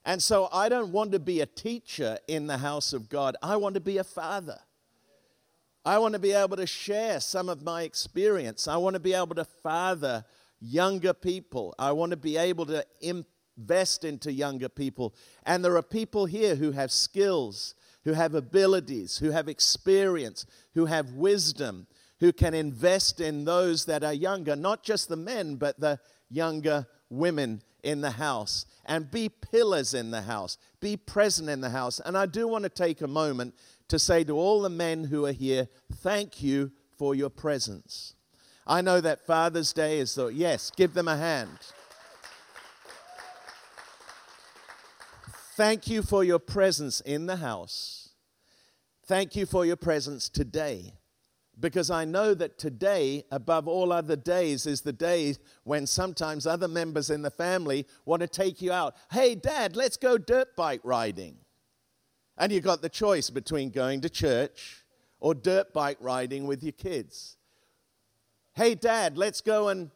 And 0.06 0.24
so 0.24 0.48
I 0.54 0.70
don't 0.70 0.92
want 0.92 1.12
to 1.12 1.20
be 1.20 1.42
a 1.42 1.46
teacher 1.46 2.18
in 2.28 2.48
the 2.48 2.60
house 2.60 2.94
of 2.94 3.10
God, 3.10 3.36
I 3.44 3.58
want 3.58 3.76
to 3.76 3.82
be 3.82 3.98
a 3.98 4.04
father. 4.04 4.60
I 5.84 6.00
want 6.00 6.14
to 6.14 6.20
be 6.20 6.34
able 6.34 6.58
to 6.58 6.68
share 6.68 7.22
some 7.22 7.48
of 7.48 7.64
my 7.64 7.84
experience. 7.84 8.68
I 8.68 8.76
want 8.76 8.96
to 8.96 9.00
be 9.00 9.14
able 9.14 9.36
to 9.36 9.46
father 9.46 10.26
younger 10.60 11.14
people. 11.14 11.74
I 11.80 11.94
want 11.94 12.12
to 12.12 12.18
be 12.18 12.36
able 12.36 12.66
to 12.66 12.86
impact 13.00 13.37
invest 13.58 14.04
into 14.04 14.32
younger 14.32 14.70
people. 14.70 15.16
And 15.46 15.64
there 15.64 15.76
are 15.78 15.84
people 15.84 16.26
here 16.26 16.56
who 16.56 16.72
have 16.72 16.92
skills, 16.92 17.76
who 18.04 18.14
have 18.14 18.36
abilities, 18.36 19.18
who 19.18 19.32
have 19.32 19.48
experience, 19.48 20.46
who 20.74 20.86
have 20.86 21.12
wisdom, 21.14 21.88
who 22.20 22.32
can 22.32 22.54
invest 22.54 23.20
in 23.20 23.46
those 23.46 23.86
that 23.86 24.04
are 24.04 24.14
younger, 24.14 24.56
not 24.56 24.84
just 24.84 25.10
the 25.10 25.16
men, 25.16 25.56
but 25.56 25.80
the 25.80 26.00
younger 26.30 26.88
women 27.10 27.62
in 27.84 28.02
the 28.02 28.12
house, 28.12 28.66
and 28.86 29.12
be 29.12 29.30
pillars 29.30 29.94
in 29.94 30.12
the 30.12 30.24
house, 30.24 30.58
be 30.80 30.98
present 30.98 31.50
in 31.50 31.62
the 31.62 31.70
house. 31.70 32.02
And 32.06 32.18
I 32.18 32.26
do 32.26 32.48
want 32.48 32.64
to 32.64 32.70
take 32.70 33.02
a 33.02 33.08
moment 33.08 33.54
to 33.88 34.00
say 34.00 34.24
to 34.24 34.38
all 34.38 34.62
the 34.62 34.70
men 34.70 35.06
who 35.06 35.26
are 35.26 35.32
here, 35.32 35.68
thank 35.98 36.42
you 36.42 36.72
for 36.98 37.16
your 37.16 37.30
presence. 37.30 38.16
I 38.66 38.82
know 38.82 39.00
that 39.00 39.26
Father's 39.26 39.72
Day 39.72 40.00
is 40.00 40.16
the, 40.16 40.28
yes, 40.28 40.72
give 40.76 40.94
them 40.94 41.08
a 41.08 41.16
hand. 41.16 41.58
Thank 45.58 45.88
you 45.88 46.04
for 46.04 46.24
your 46.24 46.38
presence 46.38 47.02
in 47.02 47.26
the 47.26 47.38
house. 47.38 48.10
Thank 49.08 49.36
you 49.36 49.48
for 49.48 49.66
your 49.66 49.76
presence 49.76 50.30
today. 50.30 50.94
Because 51.60 51.90
I 51.90 52.06
know 52.06 52.36
that 52.36 52.60
today, 52.60 53.24
above 53.32 53.68
all 53.68 53.92
other 53.92 54.16
days, 54.16 54.68
is 54.68 54.82
the 54.82 54.94
day 54.94 55.34
when 55.64 55.88
sometimes 55.88 56.46
other 56.46 56.68
members 56.68 57.10
in 57.10 57.24
the 57.24 57.32
family 57.32 57.88
want 58.06 58.22
to 58.22 58.28
take 58.28 58.62
you 58.62 58.72
out. 58.72 58.96
Hey, 59.12 59.34
dad, 59.34 59.76
let's 59.76 59.98
go 59.98 60.20
dirt 60.20 60.56
bike 60.56 60.82
riding. 60.84 61.38
And 62.38 62.52
you 62.52 62.62
got 62.62 62.84
the 62.84 62.88
choice 62.88 63.32
between 63.32 63.72
going 63.72 64.02
to 64.02 64.12
church 64.12 64.86
or 65.20 65.34
dirt 65.34 65.74
bike 65.74 65.98
riding 66.00 66.46
with 66.46 66.62
your 66.62 66.74
kids. 66.74 67.36
Hey, 68.54 68.76
dad, 68.76 69.18
let's 69.18 69.42
go 69.42 69.70
and 69.70 69.90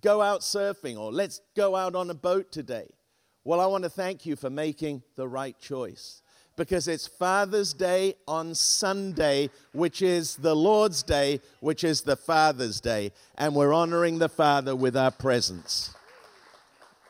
go 0.00 0.20
out 0.20 0.40
surfing 0.40 0.98
or 0.98 1.12
let's 1.12 1.40
go 1.54 1.76
out 1.76 1.94
on 1.94 2.10
a 2.10 2.14
boat 2.14 2.50
today. 2.50 2.88
Well, 3.46 3.60
I 3.60 3.66
want 3.66 3.84
to 3.84 3.90
thank 3.90 4.24
you 4.24 4.36
for 4.36 4.48
making 4.48 5.02
the 5.16 5.28
right 5.28 5.54
choice 5.60 6.22
because 6.56 6.88
it's 6.88 7.06
Father's 7.06 7.74
Day 7.74 8.14
on 8.26 8.54
Sunday, 8.54 9.50
which 9.72 10.00
is 10.00 10.36
the 10.36 10.56
Lord's 10.56 11.02
Day, 11.02 11.42
which 11.60 11.84
is 11.84 12.00
the 12.00 12.16
Father's 12.16 12.80
Day. 12.80 13.12
And 13.36 13.54
we're 13.54 13.74
honoring 13.74 14.18
the 14.18 14.30
Father 14.30 14.74
with 14.74 14.96
our 14.96 15.10
presence. 15.10 15.94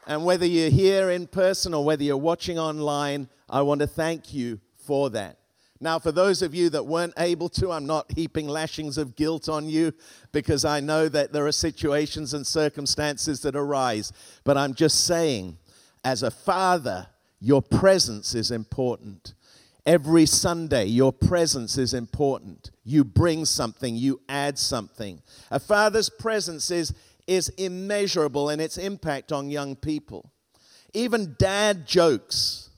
And 0.09 0.25
whether 0.25 0.45
you're 0.45 0.71
here 0.71 1.09
in 1.09 1.29
person 1.29 1.73
or 1.73 1.85
whether 1.85 2.03
you're 2.03 2.17
watching 2.17 2.59
online, 2.59 3.29
I 3.49 3.63
want 3.63 3.81
to 3.83 3.87
thank 3.87 4.35
you 4.35 4.59
for 4.77 5.11
that. 5.11 5.39
Now, 5.81 6.01
for 6.01 6.11
those 6.11 6.43
of 6.43 6.53
you 6.53 6.69
that 6.71 6.87
weren't 6.87 7.15
able 7.17 7.49
to, 7.51 7.71
I'm 7.71 7.87
not 7.87 8.11
heaping 8.11 8.49
lashings 8.49 8.99
of 8.99 9.15
guilt 9.15 9.49
on 9.49 9.69
you 9.69 9.93
because 10.33 10.65
I 10.65 10.81
know 10.81 11.09
that 11.09 11.33
there 11.33 11.47
are 11.47 11.53
situations 11.53 12.35
and 12.35 12.45
circumstances 12.45 13.41
that 13.43 13.55
arise. 13.55 14.13
But 14.43 14.57
I'm 14.57 14.75
just 14.75 15.05
saying 15.05 15.59
as 16.05 16.23
a 16.23 16.31
father, 16.31 17.09
your 17.41 17.63
presence 17.63 18.35
is 18.35 18.51
important. 18.51 19.35
Every 19.87 20.27
Sunday, 20.27 20.87
your 20.87 21.13
presence 21.13 21.77
is 21.77 21.93
important. 21.93 22.71
You 22.85 23.05
bring 23.05 23.45
something, 23.45 23.97
you 23.97 24.21
add 24.29 24.59
something. 24.59 25.21
A 25.51 25.61
father's 25.61 26.09
presence 26.09 26.71
is, 26.71 26.95
is 27.27 27.51
immeasurable 27.51 28.51
in 28.51 28.61
its 28.61 28.79
impact 28.79 29.33
on 29.33 29.51
young 29.51 29.77
people. 29.77 30.31
Even 30.95 31.35
dad 31.39 31.87
jokes 31.87 32.71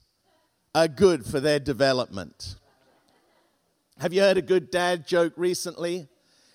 are 0.74 0.88
good 0.88 1.24
for 1.24 1.38
their 1.38 1.58
development. 1.60 2.56
Have 3.98 4.12
you 4.12 4.20
heard 4.20 4.36
a 4.36 4.42
good 4.42 4.70
dad 4.70 5.06
joke 5.06 5.32
recently? 5.36 6.08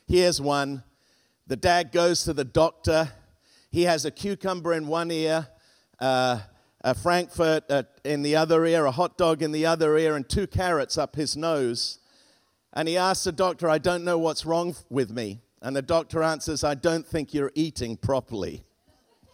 Here's 0.07 0.41
one. 0.41 0.84
The 1.47 1.55
dad 1.55 1.91
goes 1.91 2.23
to 2.25 2.34
the 2.34 2.43
doctor. 2.43 3.10
He 3.71 3.84
has 3.84 4.05
a 4.05 4.12
cucumber 4.12 4.73
in 4.73 4.88
one 4.88 5.10
ear, 5.12 5.47
uh, 5.99 6.39
a 6.84 6.96
Frankfurt 6.96 7.63
uh, 7.70 7.84
in 8.04 8.24
the 8.24 8.36
other 8.36 8.65
ear, 8.65 8.86
a 8.86 8.91
hot 8.91 9.17
dog 9.17 9.41
in 9.41 9.52
the 9.52 9.65
other 9.65 9.98
ear, 9.98 10.15
and 10.15 10.28
two 10.28 10.48
carrots 10.48 10.98
up 10.98 11.15
his 11.15 11.38
nose. 11.38 12.00
And 12.74 12.88
he 12.88 12.98
asks 12.98 13.26
the 13.26 13.32
doctor, 13.32 13.70
I 13.70 13.78
don't 13.78 14.04
know 14.04 14.17
what's 14.17 14.46
wrong 14.46 14.76
with 14.89 15.12
me. 15.12 15.41
And 15.62 15.76
the 15.76 15.82
doctor 15.82 16.24
answers, 16.24 16.63
I 16.63 16.74
don't 16.74 17.06
think 17.06 17.34
you're 17.34 17.52
eating 17.54 17.98
properly. 17.98 18.63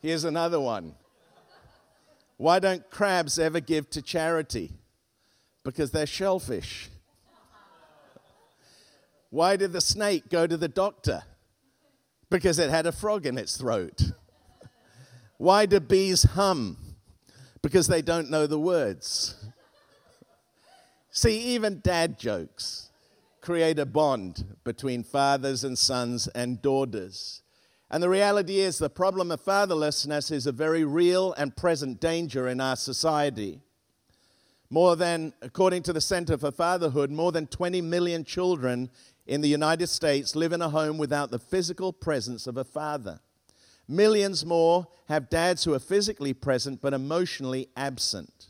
Here's 0.00 0.24
another 0.24 0.60
one. 0.60 0.94
Why 2.38 2.58
don't 2.58 2.88
crabs 2.90 3.38
ever 3.38 3.60
give 3.60 3.90
to 3.90 4.00
charity? 4.00 4.72
Because 5.62 5.90
they're 5.90 6.06
shellfish. 6.06 6.90
Why 9.30 9.56
did 9.56 9.72
the 9.72 9.80
snake 9.80 10.30
go 10.30 10.46
to 10.46 10.56
the 10.56 10.68
doctor? 10.68 11.24
Because 12.30 12.58
it 12.58 12.70
had 12.70 12.86
a 12.86 12.92
frog 12.92 13.26
in 13.26 13.38
its 13.38 13.56
throat. 13.56 14.12
Why 15.38 15.66
do 15.66 15.80
bees 15.80 16.22
hum? 16.22 16.76
Because 17.62 17.86
they 17.86 18.02
don't 18.02 18.30
know 18.30 18.46
the 18.46 18.58
words. 18.58 19.34
See, 21.10 21.38
even 21.54 21.80
dad 21.80 22.18
jokes 22.18 22.90
create 23.40 23.78
a 23.78 23.86
bond 23.86 24.56
between 24.64 25.02
fathers 25.02 25.62
and 25.62 25.78
sons 25.78 26.26
and 26.28 26.60
daughters. 26.60 27.42
And 27.90 28.02
the 28.02 28.08
reality 28.08 28.58
is, 28.58 28.78
the 28.78 28.90
problem 28.90 29.30
of 29.30 29.44
fatherlessness 29.44 30.32
is 30.32 30.46
a 30.46 30.52
very 30.52 30.84
real 30.84 31.32
and 31.34 31.56
present 31.56 32.00
danger 32.00 32.48
in 32.48 32.60
our 32.60 32.74
society. 32.74 33.60
More 34.68 34.96
than, 34.96 35.32
according 35.40 35.84
to 35.84 35.92
the 35.92 36.00
Center 36.00 36.36
for 36.36 36.50
Fatherhood, 36.50 37.10
more 37.10 37.30
than 37.30 37.46
20 37.46 37.80
million 37.82 38.24
children 38.24 38.90
in 39.26 39.40
the 39.40 39.48
United 39.48 39.88
States 39.88 40.36
live 40.36 40.52
in 40.52 40.62
a 40.62 40.68
home 40.68 40.98
without 40.98 41.30
the 41.30 41.38
physical 41.38 41.92
presence 41.92 42.46
of 42.46 42.56
a 42.56 42.64
father. 42.64 43.20
Millions 43.88 44.44
more 44.44 44.86
have 45.08 45.30
dads 45.30 45.64
who 45.64 45.74
are 45.74 45.78
physically 45.78 46.32
present 46.32 46.80
but 46.80 46.94
emotionally 46.94 47.68
absent. 47.76 48.48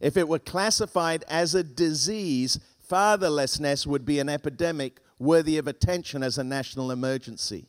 If 0.00 0.16
it 0.16 0.28
were 0.28 0.38
classified 0.38 1.24
as 1.28 1.54
a 1.54 1.64
disease, 1.64 2.58
fatherlessness 2.88 3.86
would 3.86 4.04
be 4.04 4.20
an 4.20 4.28
epidemic 4.28 5.00
worthy 5.18 5.58
of 5.58 5.66
attention 5.66 6.22
as 6.22 6.38
a 6.38 6.44
national 6.44 6.90
emergency. 6.90 7.66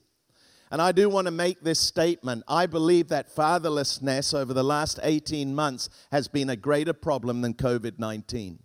And 0.72 0.82
I 0.82 0.92
do 0.92 1.10
want 1.10 1.26
to 1.26 1.32
make 1.32 1.62
this 1.62 1.80
statement. 1.80 2.44
I 2.48 2.68
believe 2.68 3.08
that 3.08 3.34
fatherlessness 3.36 4.38
over 4.38 4.54
the 4.54 4.64
last 4.64 5.00
18 5.02 5.56
months 5.56 5.90
has 6.12 6.28
been 6.28 6.52
a 6.52 6.56
greater 6.56 6.94
problem 6.94 7.42
than 7.42 7.56
COVID 7.56 7.98
19. 7.98 8.60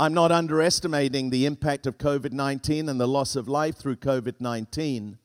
I'm 0.00 0.14
not 0.14 0.32
underestimating 0.32 1.28
the 1.28 1.44
impact 1.44 1.86
of 1.86 1.98
COVID 1.98 2.32
19 2.32 2.88
and 2.88 2.98
the 2.98 3.06
loss 3.06 3.36
of 3.36 3.48
life 3.48 3.76
through 3.76 3.96
COVID 3.96 4.40
19, 4.40 5.18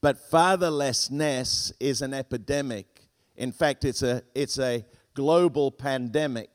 but 0.00 0.30
fatherlessness 0.30 1.72
is 1.80 2.00
an 2.00 2.14
epidemic. 2.14 3.08
In 3.36 3.50
fact, 3.50 3.84
it's 3.84 4.04
a, 4.04 4.22
it's 4.32 4.56
a 4.60 4.84
global 5.14 5.72
pandemic. 5.72 6.48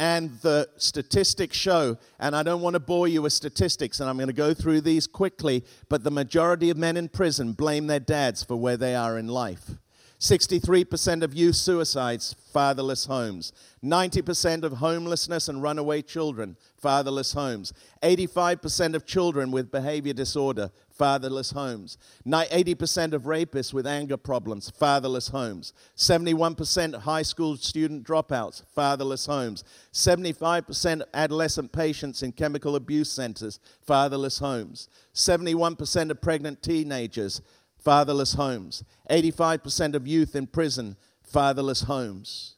And 0.00 0.40
the 0.40 0.68
statistics 0.78 1.56
show, 1.56 1.96
and 2.18 2.34
I 2.34 2.42
don't 2.42 2.60
want 2.60 2.74
to 2.74 2.80
bore 2.80 3.06
you 3.06 3.22
with 3.22 3.34
statistics, 3.34 4.00
and 4.00 4.10
I'm 4.10 4.16
going 4.16 4.26
to 4.26 4.32
go 4.32 4.52
through 4.52 4.80
these 4.80 5.06
quickly, 5.06 5.64
but 5.88 6.02
the 6.02 6.10
majority 6.10 6.70
of 6.70 6.76
men 6.76 6.96
in 6.96 7.08
prison 7.08 7.52
blame 7.52 7.86
their 7.86 8.00
dads 8.00 8.42
for 8.42 8.56
where 8.56 8.76
they 8.76 8.96
are 8.96 9.16
in 9.16 9.28
life. 9.28 9.76
63% 10.20 11.22
of 11.22 11.32
youth 11.32 11.56
suicides, 11.56 12.36
fatherless 12.52 13.06
homes. 13.06 13.54
90% 13.82 14.64
of 14.64 14.74
homelessness 14.74 15.48
and 15.48 15.62
runaway 15.62 16.02
children, 16.02 16.58
fatherless 16.80 17.32
homes. 17.32 17.72
85% 18.02 18.94
of 18.94 19.04
children 19.04 19.50
with 19.50 19.70
behavior 19.70 20.12
disorder, 20.12 20.70
fatherless 20.90 21.50
homes. 21.50 21.98
80% 22.26 23.12
of 23.12 23.22
rapists 23.22 23.72
with 23.72 23.86
anger 23.86 24.16
problems, 24.16 24.70
fatherless 24.70 25.28
homes. 25.28 25.72
71% 25.96 27.00
high 27.00 27.22
school 27.22 27.56
student 27.56 28.04
dropouts, 28.04 28.62
fatherless 28.74 29.26
homes. 29.26 29.62
75% 29.92 31.02
adolescent 31.12 31.72
patients 31.72 32.22
in 32.22 32.32
chemical 32.32 32.76
abuse 32.76 33.10
centers, 33.10 33.60
fatherless 33.82 34.38
homes. 34.38 34.88
71% 35.14 36.10
of 36.10 36.20
pregnant 36.20 36.62
teenagers, 36.62 37.42
fatherless 37.78 38.34
homes. 38.34 38.84
85% 39.10 39.94
of 39.94 40.06
youth 40.06 40.34
in 40.34 40.46
prison, 40.46 40.96
fatherless 41.22 41.82
homes. 41.82 42.56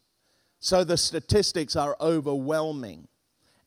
So 0.60 0.84
the 0.84 0.96
statistics 0.96 1.74
are 1.74 1.96
overwhelming. 2.00 3.08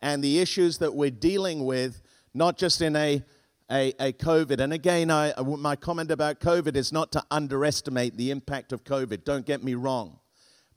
And 0.05 0.23
the 0.23 0.37
issues 0.37 0.77
that 0.77 0.93
we're 0.93 1.09
dealing 1.09 1.65
with, 1.65 2.03
not 2.35 2.59
just 2.59 2.79
in 2.79 2.95
a, 2.95 3.23
a, 3.71 3.91
a 3.99 4.13
COVID, 4.13 4.59
and 4.59 4.71
again, 4.71 5.09
I, 5.09 5.33
my 5.41 5.75
comment 5.75 6.11
about 6.11 6.39
COVID 6.39 6.75
is 6.75 6.93
not 6.93 7.11
to 7.13 7.23
underestimate 7.31 8.15
the 8.15 8.29
impact 8.29 8.71
of 8.71 8.83
COVID, 8.83 9.23
don't 9.23 9.47
get 9.47 9.63
me 9.63 9.73
wrong. 9.73 10.19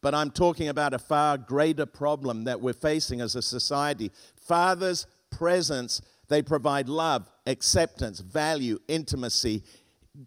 But 0.01 0.15
I'm 0.15 0.31
talking 0.31 0.69
about 0.69 0.95
a 0.95 0.99
far 0.99 1.37
greater 1.37 1.85
problem 1.85 2.45
that 2.45 2.63
we're 2.63 2.73
facing 2.73 3.21
as 3.21 3.37
a 3.37 3.43
society. 3.43 4.13
Father's 4.35 5.07
presence, 5.31 6.01
they 6.29 6.41
provide 6.41 6.89
love, 6.89 7.31
acceptance, 7.47 8.21
value, 8.21 8.79
intimacy, 8.89 9.63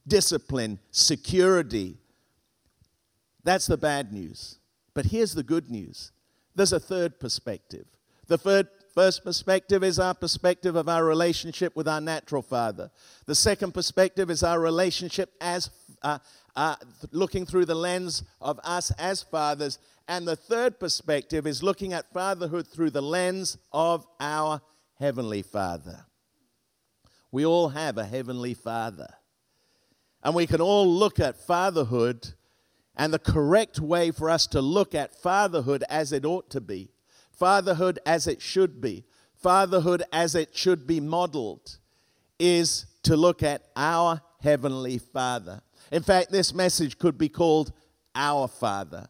discipline, 0.08 0.78
security. 0.92 1.98
That's 3.44 3.66
the 3.66 3.78
bad 3.78 4.14
news. 4.14 4.60
But 4.94 5.06
here's 5.06 5.34
the 5.34 5.42
good 5.42 5.72
news 5.72 6.12
there's 6.54 6.72
a 6.72 6.80
third 6.80 7.20
perspective. 7.20 7.88
The 8.28 8.38
third, 8.38 8.68
first 8.93 9.23
perspective 9.23 9.84
is 9.84 9.99
our 9.99 10.13
perspective 10.13 10.75
of 10.75 10.88
our 10.88 11.06
relationship 11.06 11.75
with 11.75 11.88
our 11.88 12.01
natural 12.01 12.41
father. 12.41 12.91
The 13.25 13.36
second 13.36 13.73
perspective 13.73 14.30
is 14.30 14.43
our 14.43 14.60
relationship 14.60 15.34
as 15.41 15.69
uh, 16.01 16.19
uh, 16.56 16.75
looking 17.12 17.45
through 17.45 17.65
the 17.65 17.75
lens 17.75 18.23
of 18.39 18.60
us 18.63 18.91
as 18.91 19.21
fathers. 19.21 19.80
And 20.08 20.27
the 20.27 20.36
third 20.36 20.80
perspective 20.80 21.47
is 21.47 21.63
looking 21.63 21.93
at 21.93 22.12
fatherhood 22.13 22.67
through 22.67 22.89
the 22.89 23.01
lens 23.01 23.58
of 23.71 24.06
our 24.19 24.62
heavenly 24.99 25.41
father. 25.41 26.06
We 27.32 27.45
all 27.45 27.69
have 27.69 27.97
a 27.97 28.06
heavenly 28.06 28.54
father. 28.54 29.08
And 30.23 30.36
we 30.36 30.45
can 30.45 30.62
all 30.62 30.88
look 30.88 31.19
at 31.19 31.38
fatherhood 31.38 32.34
and 32.95 33.13
the 33.13 33.19
correct 33.19 33.80
way 33.80 34.12
for 34.12 34.30
us 34.30 34.45
to 34.47 34.62
look 34.62 34.93
at 34.93 35.15
fatherhood 35.15 35.84
as 35.89 36.12
it 36.12 36.25
ought 36.25 36.49
to 36.51 36.62
be, 36.62 36.91
fatherhood 37.41 37.97
as 38.06 38.27
it 38.27 38.39
should 38.39 38.80
be, 38.80 39.04
fatherhood 39.34 40.04
as 40.13 40.36
it 40.36 40.56
should 40.56 40.86
be 40.86 40.99
modeled, 40.99 41.80
is 42.38 42.86
to 43.01 43.17
look 43.17 43.41
at 43.41 43.63
our 43.75 44.21
Heavenly 44.41 44.99
Father. 44.99 45.63
In 45.91 46.04
fact, 46.04 46.32
this 46.32 46.54
message 46.54 46.99
could 46.99 47.17
be 47.17 47.30
called 47.30 47.73
Our 48.13 48.47
Father 48.47 49.08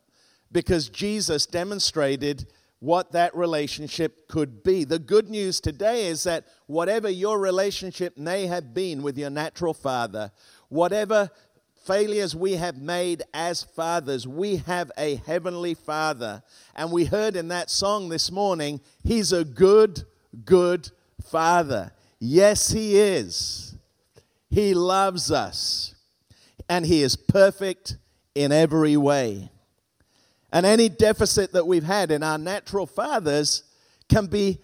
because 0.49 0.87
Jesus 0.87 1.45
demonstrated 1.45 2.47
what 2.79 3.11
that 3.11 3.35
relationship 3.35 4.29
could 4.29 4.63
be. 4.63 4.85
The 4.85 4.97
good 4.97 5.29
news 5.29 5.59
today 5.59 6.07
is 6.07 6.23
that 6.23 6.45
whatever 6.67 7.09
your 7.09 7.37
relationship 7.37 8.17
may 8.17 8.45
have 8.45 8.73
been 8.73 9.03
with 9.03 9.17
your 9.17 9.29
natural 9.29 9.73
father, 9.73 10.31
whatever 10.69 11.29
failures 11.85 12.35
we 12.35 12.53
have 12.53 12.77
made 12.77 13.23
as 13.33 13.63
fathers, 13.63 14.27
we 14.27 14.57
have 14.57 14.91
a 14.97 15.15
heavenly 15.15 15.73
father. 15.73 16.43
And 16.75 16.91
we 16.91 17.05
heard 17.05 17.35
in 17.35 17.47
that 17.49 17.69
song 17.69 18.09
this 18.09 18.31
morning, 18.31 18.81
He's 19.03 19.31
a 19.31 19.43
good, 19.43 20.03
good 20.45 20.89
father. 21.23 21.91
Yes, 22.19 22.71
He 22.71 22.97
is. 22.97 23.75
He 24.49 24.73
loves 24.73 25.31
us, 25.31 25.95
and 26.67 26.85
He 26.85 27.01
is 27.01 27.15
perfect 27.15 27.97
in 28.35 28.51
every 28.51 28.97
way. 28.97 29.49
And 30.51 30.65
any 30.65 30.89
deficit 30.89 31.53
that 31.53 31.65
we've 31.65 31.83
had 31.83 32.11
in 32.11 32.23
our 32.23 32.37
natural 32.37 32.85
fathers 32.85 33.63
can 34.09 34.25
be 34.27 34.59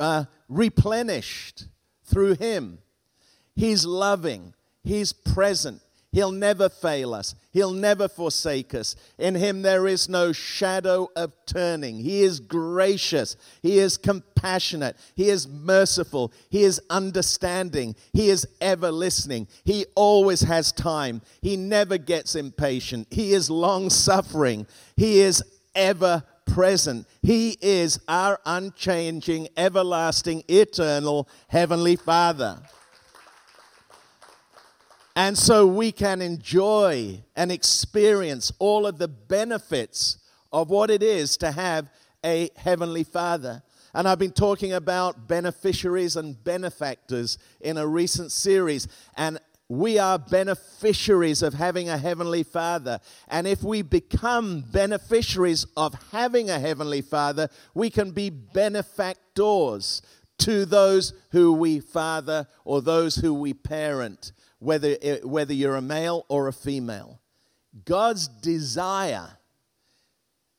uh, 0.00 0.24
replenished 0.48 1.68
through 2.04 2.34
Him. 2.34 2.78
He's 3.54 3.86
loving, 3.86 4.54
He's 4.84 5.12
present. 5.12 5.80
He'll 6.12 6.32
never 6.32 6.68
fail 6.68 7.14
us. 7.14 7.34
He'll 7.52 7.72
never 7.72 8.06
forsake 8.06 8.74
us. 8.74 8.96
In 9.18 9.34
him 9.34 9.62
there 9.62 9.86
is 9.86 10.10
no 10.10 10.30
shadow 10.32 11.08
of 11.16 11.34
turning. 11.46 11.96
He 11.96 12.22
is 12.22 12.38
gracious. 12.38 13.36
He 13.62 13.78
is 13.78 13.96
compassionate. 13.96 14.96
He 15.14 15.30
is 15.30 15.48
merciful. 15.48 16.30
He 16.50 16.64
is 16.64 16.82
understanding. 16.90 17.96
He 18.12 18.28
is 18.28 18.46
ever 18.60 18.92
listening. 18.92 19.48
He 19.64 19.86
always 19.94 20.42
has 20.42 20.70
time. 20.70 21.22
He 21.40 21.56
never 21.56 21.96
gets 21.96 22.34
impatient. 22.34 23.08
He 23.10 23.32
is 23.32 23.48
long 23.48 23.88
suffering. 23.88 24.66
He 24.96 25.20
is 25.20 25.42
ever 25.74 26.24
present. 26.46 27.06
He 27.22 27.56
is 27.62 27.98
our 28.06 28.38
unchanging, 28.44 29.48
everlasting, 29.56 30.44
eternal 30.46 31.26
Heavenly 31.48 31.96
Father. 31.96 32.58
And 35.14 35.36
so 35.36 35.66
we 35.66 35.92
can 35.92 36.22
enjoy 36.22 37.22
and 37.36 37.52
experience 37.52 38.52
all 38.58 38.86
of 38.86 38.98
the 38.98 39.08
benefits 39.08 40.18
of 40.52 40.70
what 40.70 40.90
it 40.90 41.02
is 41.02 41.36
to 41.38 41.52
have 41.52 41.90
a 42.24 42.50
Heavenly 42.56 43.04
Father. 43.04 43.62
And 43.94 44.08
I've 44.08 44.18
been 44.18 44.32
talking 44.32 44.72
about 44.72 45.28
beneficiaries 45.28 46.16
and 46.16 46.42
benefactors 46.42 47.36
in 47.60 47.76
a 47.76 47.86
recent 47.86 48.32
series. 48.32 48.88
And 49.16 49.38
we 49.68 49.98
are 49.98 50.18
beneficiaries 50.18 51.42
of 51.42 51.54
having 51.54 51.90
a 51.90 51.98
Heavenly 51.98 52.42
Father. 52.42 52.98
And 53.28 53.46
if 53.46 53.62
we 53.62 53.82
become 53.82 54.62
beneficiaries 54.62 55.66
of 55.76 55.94
having 56.10 56.48
a 56.48 56.58
Heavenly 56.58 57.02
Father, 57.02 57.48
we 57.74 57.90
can 57.90 58.12
be 58.12 58.30
benefactors 58.30 60.00
to 60.38 60.64
those 60.64 61.12
who 61.30 61.52
we 61.52 61.80
father 61.80 62.46
or 62.64 62.80
those 62.80 63.16
who 63.16 63.34
we 63.34 63.52
parent 63.54 64.32
whether, 64.62 64.94
whether 65.24 65.52
you're 65.52 65.76
a 65.76 65.82
male 65.82 66.24
or 66.28 66.46
a 66.46 66.52
female. 66.52 67.20
God's 67.84 68.28
desire 68.28 69.38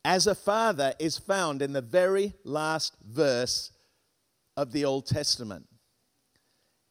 as 0.04 0.26
a 0.26 0.34
father 0.34 0.92
is 0.98 1.16
found 1.16 1.62
in 1.62 1.72
the 1.72 1.80
very 1.80 2.34
last 2.44 2.96
verse 3.02 3.72
of 4.56 4.72
the 4.72 4.84
Old 4.84 5.06
Testament. 5.06 5.66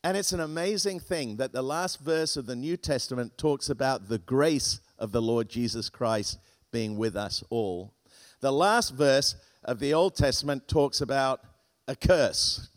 And 0.04 0.18
it's 0.18 0.34
an 0.34 0.40
amazing 0.40 1.00
thing 1.00 1.38
that 1.38 1.54
the 1.54 1.62
last 1.62 2.00
verse 2.00 2.36
of 2.36 2.48
the 2.48 2.56
New 2.56 2.76
Testament 2.76 3.38
talks 3.38 3.70
about 3.70 4.10
the 4.10 4.18
grace 4.18 4.82
of 4.98 5.12
the 5.12 5.22
Lord 5.22 5.50
Jesus 5.50 5.90
Christ 5.90 6.40
being 6.72 6.98
with 6.98 7.16
us 7.16 7.44
all. 7.50 7.94
The 8.42 8.52
last 8.52 8.96
verse 8.96 9.36
of 9.64 9.80
the 9.80 9.94
Old 9.94 10.16
Testament 10.16 10.68
talks 10.68 11.00
about 11.00 11.42
a 11.88 11.96
curse. 11.96 12.70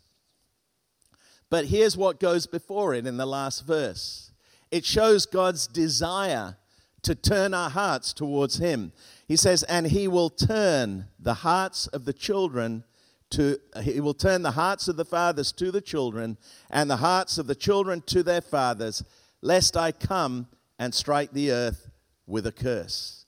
But 1.49 1.65
here's 1.65 1.97
what 1.97 2.19
goes 2.19 2.45
before 2.45 2.93
it 2.93 3.07
in 3.07 3.17
the 3.17 3.25
last 3.25 3.65
verse 3.65 4.26
it 4.71 4.85
shows 4.85 5.25
God's 5.25 5.67
desire 5.67 6.57
to 7.03 7.15
turn 7.15 7.53
our 7.53 7.69
hearts 7.69 8.13
towards 8.13 8.57
Him. 8.57 8.91
He 9.27 9.35
says, 9.35 9.63
and 9.63 9.87
He 9.87 10.07
will 10.07 10.29
turn 10.29 11.07
the 11.19 11.35
hearts 11.35 11.87
of 11.87 12.05
the 12.05 12.13
children 12.13 12.83
to, 13.31 13.57
He 13.81 13.99
will 13.99 14.13
turn 14.13 14.41
the 14.41 14.51
hearts 14.51 14.87
of 14.87 14.97
the 14.97 15.05
fathers 15.05 15.51
to 15.53 15.71
the 15.71 15.81
children, 15.81 16.37
and 16.69 16.89
the 16.89 16.97
hearts 16.97 17.37
of 17.37 17.47
the 17.47 17.55
children 17.55 18.01
to 18.07 18.23
their 18.23 18.41
fathers, 18.41 19.03
lest 19.41 19.77
I 19.77 19.91
come 19.91 20.47
and 20.79 20.93
strike 20.93 21.31
the 21.31 21.51
earth 21.51 21.89
with 22.25 22.45
a 22.45 22.51
curse. 22.51 23.25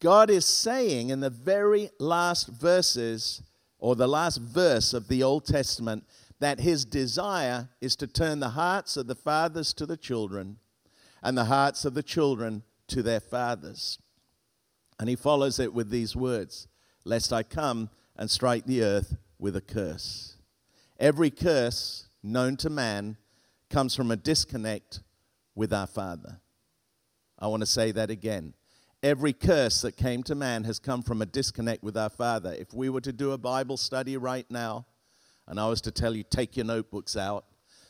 God 0.00 0.30
is 0.30 0.44
saying 0.44 1.10
in 1.10 1.20
the 1.20 1.30
very 1.30 1.90
last 1.98 2.48
verses, 2.48 3.42
or 3.78 3.96
the 3.96 4.08
last 4.08 4.38
verse 4.38 4.92
of 4.94 5.08
the 5.08 5.22
Old 5.22 5.44
Testament, 5.44 6.04
that 6.40 6.60
his 6.60 6.84
desire 6.84 7.68
is 7.80 7.96
to 7.96 8.06
turn 8.06 8.40
the 8.40 8.50
hearts 8.50 8.96
of 8.96 9.06
the 9.06 9.14
fathers 9.14 9.72
to 9.74 9.86
the 9.86 9.96
children 9.96 10.58
and 11.22 11.36
the 11.36 11.46
hearts 11.46 11.84
of 11.84 11.94
the 11.94 12.02
children 12.02 12.62
to 12.86 13.02
their 13.02 13.20
fathers. 13.20 13.98
And 15.00 15.08
he 15.08 15.16
follows 15.16 15.58
it 15.58 15.74
with 15.74 15.90
these 15.90 16.14
words 16.16 16.68
Lest 17.04 17.32
I 17.32 17.42
come 17.42 17.90
and 18.16 18.30
strike 18.30 18.66
the 18.66 18.82
earth 18.82 19.16
with 19.38 19.56
a 19.56 19.60
curse. 19.60 20.36
Every 20.98 21.30
curse 21.30 22.08
known 22.22 22.56
to 22.58 22.70
man 22.70 23.16
comes 23.70 23.94
from 23.94 24.10
a 24.10 24.16
disconnect 24.16 25.00
with 25.54 25.72
our 25.72 25.86
Father. 25.86 26.40
I 27.38 27.46
want 27.46 27.60
to 27.62 27.66
say 27.66 27.92
that 27.92 28.10
again. 28.10 28.54
every 29.02 29.32
curse 29.32 29.82
that 29.82 29.96
came 29.96 30.22
to 30.24 30.34
man 30.34 30.64
has 30.64 30.78
come 30.78 31.02
from 31.02 31.22
a 31.22 31.26
disconnect 31.26 31.82
with 31.82 31.96
our 31.96 32.10
Father. 32.10 32.52
If 32.52 32.74
we 32.74 32.88
were 32.88 33.00
to 33.02 33.12
do 33.12 33.32
a 33.32 33.38
Bible 33.38 33.76
study 33.76 34.16
right 34.16 34.46
now, 34.50 34.86
and 35.48 35.58
I 35.58 35.66
was 35.68 35.80
to 35.82 35.90
tell 35.90 36.14
you, 36.14 36.22
take 36.22 36.56
your 36.56 36.66
notebooks 36.66 37.16
out, 37.16 37.44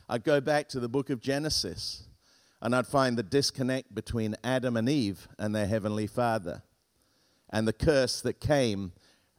I'd 0.08 0.24
go 0.24 0.40
back 0.40 0.68
to 0.70 0.80
the 0.80 0.88
book 0.88 1.10
of 1.10 1.20
Genesis 1.20 2.04
and 2.62 2.74
I'd 2.74 2.86
find 2.86 3.18
the 3.18 3.22
disconnect 3.22 3.94
between 3.94 4.36
Adam 4.42 4.76
and 4.76 4.88
Eve 4.88 5.28
and 5.38 5.54
their 5.54 5.66
heavenly 5.66 6.06
Father, 6.06 6.62
and 7.50 7.68
the 7.68 7.72
curse 7.72 8.20
that 8.22 8.40
came 8.40 8.92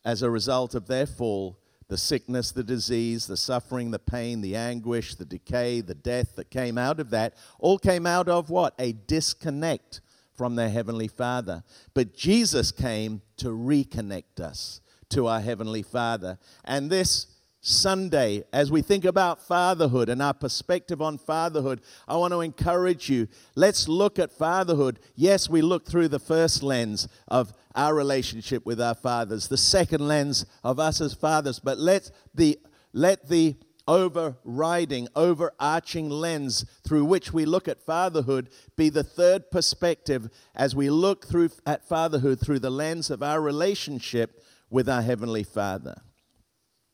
as 0.06 0.22
a 0.22 0.30
result 0.30 0.76
of 0.76 0.88
their 0.88 1.06
fall 1.06 1.60
the 1.90 1.98
sickness, 1.98 2.52
the 2.52 2.64
disease, 2.64 3.26
the 3.26 3.36
suffering, 3.36 3.90
the 3.92 4.00
pain, 4.00 4.42
the 4.42 4.56
anguish, 4.56 5.16
the 5.16 5.26
decay, 5.26 5.82
the 5.82 5.96
death 5.96 6.36
that 6.36 6.52
came 6.52 6.78
out 6.78 7.00
of 7.00 7.10
that, 7.10 7.34
all 7.58 7.80
came 7.80 8.06
out 8.06 8.30
of 8.30 8.52
what? 8.52 8.76
A 8.78 8.94
disconnect 8.94 10.00
from 10.36 10.56
their 10.56 10.70
Heavenly 10.70 11.08
Father. 11.08 11.64
But 11.96 12.16
Jesus 12.16 12.72
came 12.72 13.24
to 13.38 13.48
reconnect 13.48 14.40
us 14.40 14.82
to 15.10 15.26
our 15.26 15.42
Heavenly 15.42 15.82
Father. 15.82 16.38
And 16.64 16.92
this 16.92 17.26
Sunday, 17.62 18.44
as 18.54 18.72
we 18.72 18.82
think 18.82 19.04
about 19.04 19.42
fatherhood 19.42 20.08
and 20.08 20.22
our 20.22 20.34
perspective 20.34 21.02
on 21.02 21.18
fatherhood, 21.18 21.82
I 22.08 22.16
want 22.16 22.34
to 22.34 22.40
encourage 22.40 23.10
you. 23.10 23.28
Let's 23.56 23.88
look 23.88 24.18
at 24.18 24.32
fatherhood. 24.32 25.00
Yes, 25.16 25.50
we 25.50 25.62
look 25.62 25.86
through 25.86 26.08
the 26.08 26.20
first 26.20 26.64
lens 26.64 27.10
of 27.28 27.54
our 27.76 27.94
relationship 27.94 28.66
with 28.66 28.80
our 28.80 28.96
fathers, 28.96 29.50
the 29.50 29.58
second 29.58 30.08
lens 30.08 30.46
of 30.64 30.80
us 30.80 31.02
as 31.02 31.14
fathers, 31.14 31.60
but 31.60 31.78
let 31.78 32.12
the 32.34 32.60
let 32.94 33.28
the 33.28 33.56
overriding, 33.88 35.08
overarching 35.16 36.10
lens 36.10 36.64
through 36.88 37.04
which 37.04 37.34
we 37.34 37.46
look 37.46 37.68
at 37.68 37.82
fatherhood 37.82 38.50
be 38.76 38.90
the 38.90 39.04
third 39.04 39.52
perspective 39.52 40.30
as 40.56 40.76
we 40.76 40.90
look 40.90 41.28
through 41.28 41.50
at 41.66 41.88
fatherhood 41.88 42.40
through 42.40 42.60
the 42.60 42.70
lens 42.70 43.10
of 43.10 43.22
our 43.22 43.42
relationship 43.42 44.44
with 44.70 44.88
our 44.88 45.02
heavenly 45.02 45.44
Father. 45.44 45.96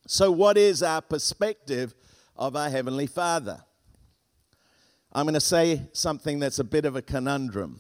So, 0.08 0.32
what 0.32 0.56
is 0.58 0.84
our 0.84 1.02
perspective 1.02 1.96
of 2.36 2.56
our 2.56 2.70
Heavenly 2.70 3.08
Father? 3.08 3.64
I'm 5.12 5.26
going 5.26 5.34
to 5.34 5.40
say 5.40 5.82
something 5.94 6.40
that's 6.40 6.60
a 6.60 6.64
bit 6.64 6.86
of 6.86 6.96
a 6.96 7.02
conundrum. 7.02 7.80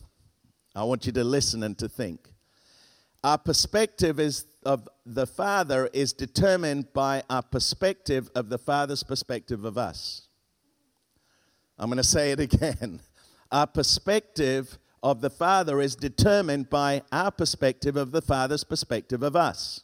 I 0.74 0.84
want 0.86 1.06
you 1.06 1.12
to 1.12 1.24
listen 1.24 1.62
and 1.62 1.78
to 1.78 1.88
think. 1.88 2.30
Our 3.24 3.38
perspective 3.38 4.20
is 4.20 4.46
of 4.66 4.90
the 5.06 5.28
Father 5.28 5.88
is 5.94 6.14
determined 6.14 6.92
by 6.94 7.22
our 7.30 7.44
perspective 7.44 8.32
of 8.34 8.50
the 8.50 8.58
Father's 8.58 9.04
perspective 9.04 9.64
of 9.64 9.78
us. 9.78 10.28
I'm 11.78 11.90
going 11.90 11.98
to 11.98 12.04
say 12.04 12.32
it 12.32 12.40
again. 12.40 13.02
Our 13.52 13.68
perspective 13.68 14.80
of 15.04 15.22
the 15.22 15.30
Father 15.30 15.80
is 15.80 15.96
determined 15.96 16.72
by 16.72 17.04
our 17.12 17.30
perspective 17.30 17.96
of 17.96 18.12
the 18.12 18.22
Father's 18.22 18.64
perspective 18.64 19.22
of 19.22 19.36
us. 19.36 19.84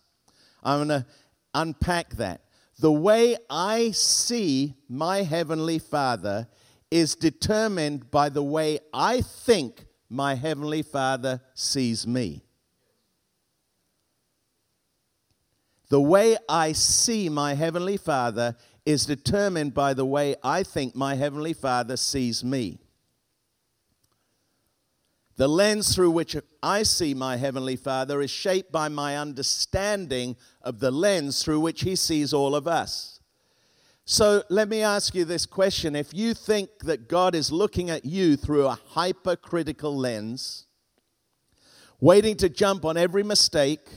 I'm 0.63 0.87
going 0.87 1.01
to 1.01 1.05
unpack 1.53 2.15
that. 2.15 2.41
The 2.79 2.91
way 2.91 3.37
I 3.49 3.91
see 3.91 4.75
my 4.89 5.23
Heavenly 5.23 5.79
Father 5.79 6.47
is 6.89 7.15
determined 7.15 8.11
by 8.11 8.29
the 8.29 8.43
way 8.43 8.79
I 8.93 9.21
think 9.21 9.85
my 10.09 10.35
Heavenly 10.35 10.81
Father 10.81 11.41
sees 11.53 12.05
me. 12.05 12.43
The 15.89 16.01
way 16.01 16.37
I 16.47 16.71
see 16.71 17.29
my 17.29 17.53
Heavenly 17.53 17.97
Father 17.97 18.55
is 18.85 19.05
determined 19.05 19.73
by 19.73 19.93
the 19.93 20.05
way 20.05 20.35
I 20.43 20.63
think 20.63 20.95
my 20.95 21.15
Heavenly 21.15 21.53
Father 21.53 21.97
sees 21.97 22.43
me. 22.43 22.79
The 25.41 25.49
lens 25.49 25.95
through 25.95 26.11
which 26.11 26.37
I 26.61 26.83
see 26.83 27.15
my 27.15 27.35
Heavenly 27.35 27.75
Father 27.75 28.21
is 28.21 28.29
shaped 28.29 28.71
by 28.71 28.89
my 28.89 29.17
understanding 29.17 30.35
of 30.61 30.79
the 30.79 30.91
lens 30.91 31.41
through 31.41 31.61
which 31.61 31.81
He 31.81 31.95
sees 31.95 32.31
all 32.31 32.53
of 32.53 32.67
us. 32.67 33.21
So 34.05 34.43
let 34.51 34.69
me 34.69 34.83
ask 34.83 35.15
you 35.15 35.25
this 35.25 35.47
question. 35.47 35.95
If 35.95 36.13
you 36.13 36.35
think 36.35 36.69
that 36.81 37.09
God 37.09 37.33
is 37.33 37.51
looking 37.51 37.89
at 37.89 38.05
you 38.05 38.37
through 38.37 38.67
a 38.67 38.77
hypercritical 38.89 39.97
lens, 39.97 40.67
waiting 41.99 42.35
to 42.35 42.47
jump 42.47 42.85
on 42.85 42.95
every 42.95 43.23
mistake, 43.23 43.89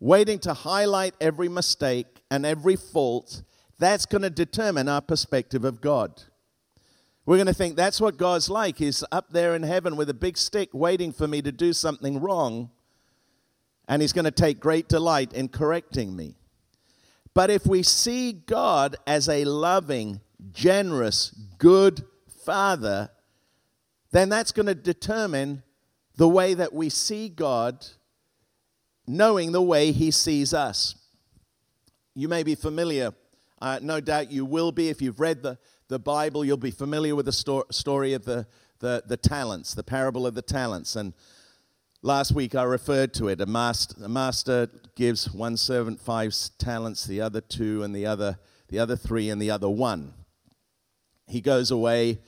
waiting 0.00 0.38
to 0.40 0.52
highlight 0.52 1.14
every 1.18 1.48
mistake 1.48 2.20
and 2.30 2.44
every 2.44 2.76
fault, 2.76 3.40
that's 3.78 4.04
going 4.04 4.20
to 4.20 4.28
determine 4.28 4.86
our 4.86 5.00
perspective 5.00 5.64
of 5.64 5.80
God. 5.80 6.24
We're 7.28 7.36
going 7.36 7.48
to 7.48 7.52
think 7.52 7.76
that's 7.76 8.00
what 8.00 8.16
God's 8.16 8.48
like. 8.48 8.78
He's 8.78 9.04
up 9.12 9.28
there 9.28 9.54
in 9.54 9.62
heaven 9.62 9.96
with 9.96 10.08
a 10.08 10.14
big 10.14 10.38
stick 10.38 10.70
waiting 10.72 11.12
for 11.12 11.28
me 11.28 11.42
to 11.42 11.52
do 11.52 11.74
something 11.74 12.20
wrong, 12.20 12.70
and 13.86 14.00
He's 14.00 14.14
going 14.14 14.24
to 14.24 14.30
take 14.30 14.60
great 14.60 14.88
delight 14.88 15.34
in 15.34 15.50
correcting 15.50 16.16
me. 16.16 16.36
But 17.34 17.50
if 17.50 17.66
we 17.66 17.82
see 17.82 18.32
God 18.32 18.96
as 19.06 19.28
a 19.28 19.44
loving, 19.44 20.22
generous, 20.52 21.38
good 21.58 22.02
Father, 22.46 23.10
then 24.10 24.30
that's 24.30 24.50
going 24.50 24.64
to 24.64 24.74
determine 24.74 25.62
the 26.16 26.30
way 26.30 26.54
that 26.54 26.72
we 26.72 26.88
see 26.88 27.28
God, 27.28 27.86
knowing 29.06 29.52
the 29.52 29.60
way 29.60 29.92
He 29.92 30.12
sees 30.12 30.54
us. 30.54 30.94
You 32.14 32.26
may 32.26 32.42
be 32.42 32.54
familiar, 32.54 33.12
uh, 33.60 33.80
no 33.82 34.00
doubt 34.00 34.32
you 34.32 34.46
will 34.46 34.72
be 34.72 34.88
if 34.88 35.02
you've 35.02 35.20
read 35.20 35.42
the 35.42 35.58
the 35.88 35.98
Bible, 35.98 36.44
you'll 36.44 36.56
be 36.58 36.70
familiar 36.70 37.16
with 37.16 37.26
the 37.26 37.32
sto- 37.32 37.64
story 37.70 38.12
of 38.12 38.24
the, 38.24 38.46
the, 38.80 39.02
the 39.06 39.16
talents, 39.16 39.74
the 39.74 39.82
parable 39.82 40.26
of 40.26 40.34
the 40.34 40.42
talents. 40.42 40.96
And 40.96 41.14
last 42.02 42.32
week 42.32 42.54
I 42.54 42.62
referred 42.64 43.14
to 43.14 43.28
it. 43.28 43.40
A 43.40 43.46
master, 43.46 44.04
a 44.04 44.08
master 44.08 44.68
gives 44.94 45.30
one 45.30 45.56
servant 45.56 46.00
five 46.00 46.34
talents, 46.58 47.06
the 47.06 47.22
other 47.22 47.40
two, 47.40 47.82
and 47.82 47.94
the 47.94 48.04
other, 48.04 48.38
the 48.68 48.78
other 48.78 48.96
three, 48.96 49.30
and 49.30 49.40
the 49.40 49.50
other 49.50 49.68
one. 49.68 50.12
He 51.26 51.40
goes 51.40 51.70
away, 51.70 52.18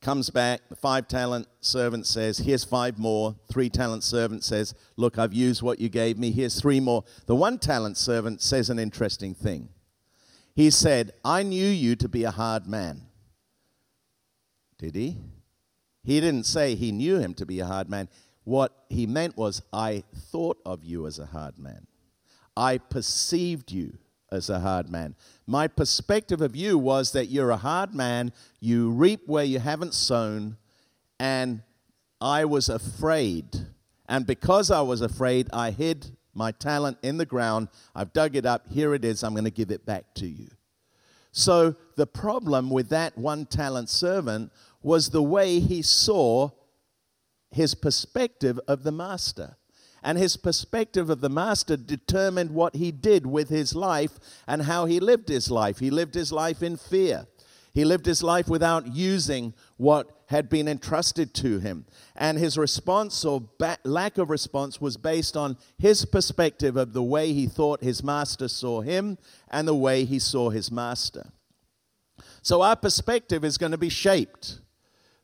comes 0.00 0.30
back. 0.30 0.60
The 0.68 0.76
five 0.76 1.08
talent 1.08 1.48
servant 1.60 2.06
says, 2.06 2.38
Here's 2.38 2.64
five 2.64 2.98
more. 2.98 3.34
Three 3.50 3.68
talent 3.68 4.04
servant 4.04 4.44
says, 4.44 4.74
Look, 4.96 5.18
I've 5.18 5.34
used 5.34 5.60
what 5.60 5.80
you 5.80 5.88
gave 5.88 6.18
me. 6.18 6.30
Here's 6.30 6.60
three 6.60 6.80
more. 6.80 7.04
The 7.26 7.34
one 7.34 7.58
talent 7.58 7.96
servant 7.96 8.42
says 8.42 8.70
an 8.70 8.78
interesting 8.78 9.34
thing. 9.34 9.70
He 10.54 10.70
said, 10.70 11.12
I 11.24 11.44
knew 11.44 11.66
you 11.66 11.94
to 11.96 12.08
be 12.08 12.24
a 12.24 12.32
hard 12.32 12.66
man. 12.66 13.07
Did 14.78 14.94
he? 14.94 15.16
He 16.04 16.20
didn't 16.20 16.46
say 16.46 16.74
he 16.74 16.92
knew 16.92 17.18
him 17.18 17.34
to 17.34 17.44
be 17.44 17.60
a 17.60 17.66
hard 17.66 17.90
man. 17.90 18.08
What 18.44 18.72
he 18.88 19.06
meant 19.06 19.36
was, 19.36 19.60
I 19.72 20.04
thought 20.14 20.58
of 20.64 20.84
you 20.84 21.06
as 21.06 21.18
a 21.18 21.26
hard 21.26 21.58
man. 21.58 21.86
I 22.56 22.78
perceived 22.78 23.70
you 23.70 23.98
as 24.30 24.48
a 24.48 24.60
hard 24.60 24.88
man. 24.88 25.14
My 25.46 25.68
perspective 25.68 26.40
of 26.40 26.56
you 26.56 26.78
was 26.78 27.12
that 27.12 27.26
you're 27.26 27.50
a 27.50 27.56
hard 27.56 27.94
man, 27.94 28.32
you 28.60 28.90
reap 28.90 29.22
where 29.26 29.44
you 29.44 29.58
haven't 29.58 29.94
sown, 29.94 30.56
and 31.18 31.62
I 32.20 32.44
was 32.44 32.68
afraid. 32.68 33.66
And 34.08 34.26
because 34.26 34.70
I 34.70 34.80
was 34.80 35.02
afraid, 35.02 35.48
I 35.52 35.70
hid 35.70 36.16
my 36.34 36.52
talent 36.52 36.98
in 37.02 37.18
the 37.18 37.26
ground. 37.26 37.68
I've 37.94 38.12
dug 38.12 38.36
it 38.36 38.46
up. 38.46 38.68
Here 38.68 38.94
it 38.94 39.04
is. 39.04 39.22
I'm 39.22 39.32
going 39.32 39.44
to 39.44 39.50
give 39.50 39.70
it 39.70 39.84
back 39.84 40.14
to 40.14 40.26
you. 40.26 40.48
So 41.32 41.76
the 41.96 42.06
problem 42.06 42.70
with 42.70 42.88
that 42.88 43.16
one 43.18 43.46
talent 43.46 43.90
servant 43.90 44.52
was 44.88 45.10
the 45.10 45.22
way 45.22 45.60
he 45.60 45.82
saw 45.82 46.50
his 47.50 47.74
perspective 47.74 48.58
of 48.66 48.84
the 48.84 48.90
master. 48.90 49.58
And 50.02 50.16
his 50.16 50.38
perspective 50.38 51.10
of 51.10 51.20
the 51.20 51.28
master 51.28 51.76
determined 51.76 52.52
what 52.52 52.74
he 52.74 52.90
did 52.90 53.26
with 53.26 53.50
his 53.50 53.74
life 53.74 54.18
and 54.46 54.62
how 54.62 54.86
he 54.86 54.98
lived 54.98 55.28
his 55.28 55.50
life. 55.50 55.78
He 55.78 55.90
lived 55.90 56.14
his 56.14 56.32
life 56.32 56.62
in 56.62 56.78
fear. 56.78 57.26
He 57.74 57.84
lived 57.84 58.06
his 58.06 58.22
life 58.22 58.48
without 58.48 58.86
using 58.86 59.52
what 59.76 60.10
had 60.28 60.48
been 60.48 60.66
entrusted 60.66 61.34
to 61.34 61.58
him. 61.58 61.84
And 62.16 62.38
his 62.38 62.56
response 62.56 63.26
or 63.26 63.42
ba- 63.58 63.76
lack 63.84 64.16
of 64.16 64.30
response 64.30 64.80
was 64.80 64.96
based 64.96 65.36
on 65.36 65.58
his 65.76 66.06
perspective 66.06 66.78
of 66.78 66.94
the 66.94 67.02
way 67.02 67.34
he 67.34 67.46
thought 67.46 67.84
his 67.84 68.02
master 68.02 68.48
saw 68.48 68.80
him 68.80 69.18
and 69.50 69.68
the 69.68 69.74
way 69.74 70.06
he 70.06 70.18
saw 70.18 70.48
his 70.48 70.72
master. 70.72 71.30
So 72.40 72.62
our 72.62 72.76
perspective 72.76 73.44
is 73.44 73.58
going 73.58 73.72
to 73.72 73.78
be 73.78 73.90
shaped 73.90 74.60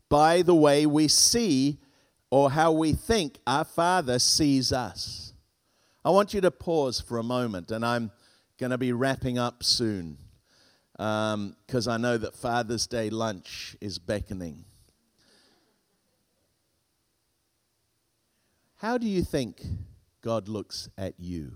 by 0.09 0.43
the 0.43 0.55
way 0.55 0.87
we 0.87 1.09
see 1.09 1.79
or 2.31 2.51
how 2.51 2.73
we 2.73 2.93
think 2.93 3.38
our 3.47 3.64
Father 3.64 4.19
sees 4.19 4.73
us. 4.73 5.33
I 6.05 6.11
want 6.11 6.35
you 6.35 6.40
to 6.43 6.51
pause 6.51 7.01
for 7.01 7.19
a 7.19 7.23
moment, 7.23 7.71
and 7.71 7.85
I'm 7.85 8.11
going 8.59 8.71
to 8.71 8.79
be 8.79 8.93
wrapping 8.93 9.38
up 9.38 9.62
soon 9.62 10.19
because 10.93 11.88
um, 11.88 11.93
I 11.93 11.97
know 11.97 12.17
that 12.19 12.35
Father's 12.35 12.87
Day 12.87 13.11
lunch 13.11 13.77
is 13.81 13.99
beckoning. 13.99 14.64
How 18.77 18.99
do 18.99 19.07
you 19.07 19.23
think 19.23 19.62
God 20.21 20.49
looks 20.49 20.88
at 20.99 21.14
you? 21.19 21.53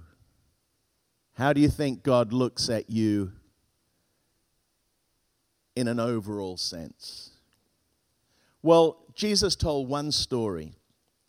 How 1.35 1.53
do 1.53 1.61
you 1.61 1.69
think 1.69 2.03
God 2.03 2.33
looks 2.33 2.69
at 2.69 2.91
you 2.91 3.33
in 5.77 5.87
an 5.87 6.01
overall 6.01 6.57
sense? 6.57 7.38
Well, 8.63 8.99
Jesus 9.15 9.55
told 9.57 9.89
one 9.89 10.13
story 10.13 10.73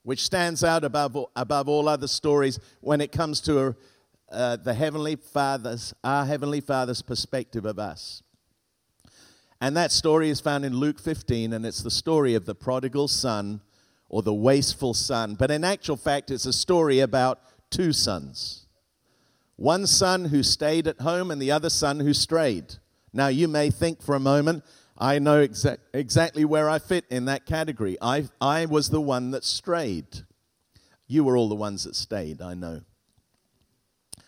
which 0.04 0.24
stands 0.24 0.64
out 0.64 0.84
above, 0.84 1.18
above 1.36 1.68
all 1.68 1.88
other 1.88 2.08
stories 2.08 2.60
when 2.82 3.02
it 3.02 3.12
comes 3.12 3.42
to 3.42 3.76
uh, 4.32 4.56
the 4.56 4.74
Heavenly 4.74 5.16
Father's, 5.16 5.94
our 6.04 6.26
Heavenly 6.26 6.62
Father's 6.62 7.02
perspective 7.02 7.66
of 7.66 7.78
us. 7.78 8.24
And 9.62 9.76
that 9.76 9.92
story 9.92 10.30
is 10.30 10.40
found 10.40 10.66
in 10.66 10.78
Luke 10.78 11.00
15, 11.00 11.52
and 11.54 11.66
it's 11.66 11.84
the 11.84 11.92
story 11.92 12.34
of 12.34 12.46
the 12.46 12.56
prodigal 12.56 13.08
son 13.08 13.62
or 14.08 14.22
the 14.22 14.34
wasteful 14.34 14.94
son. 14.94 15.36
But 15.36 15.52
in 15.52 15.64
actual 15.64 15.98
fact, 15.98 16.32
it's 16.32 16.46
a 16.46 16.54
story 16.54 17.00
about 17.00 17.42
two 17.70 17.94
sons 17.94 18.66
one 19.58 19.86
son 19.86 20.26
who 20.26 20.42
stayed 20.42 20.88
at 20.88 21.02
home, 21.02 21.30
and 21.30 21.42
the 21.42 21.52
other 21.52 21.70
son 21.70 22.00
who 22.00 22.14
strayed. 22.14 22.76
Now, 23.12 23.28
you 23.28 23.50
may 23.50 23.70
think 23.70 24.02
for 24.02 24.16
a 24.16 24.20
moment, 24.20 24.64
I 25.00 25.20
know 25.20 25.48
exa- 25.48 25.78
exactly 25.94 26.44
where 26.44 26.70
I 26.70 26.80
fit 26.80 27.06
in 27.10 27.26
that 27.26 27.46
category. 27.46 27.98
I, 28.02 28.28
I 28.42 28.66
was 28.66 28.90
the 28.90 29.00
one 29.00 29.32
that 29.32 29.46
strayed. 29.46 30.24
You 31.08 31.24
were 31.24 31.38
all 31.38 31.48
the 31.48 31.56
ones 31.56 31.86
that 31.86 31.96
stayed, 31.96 32.42
I 32.42 32.54
know. 32.54 32.82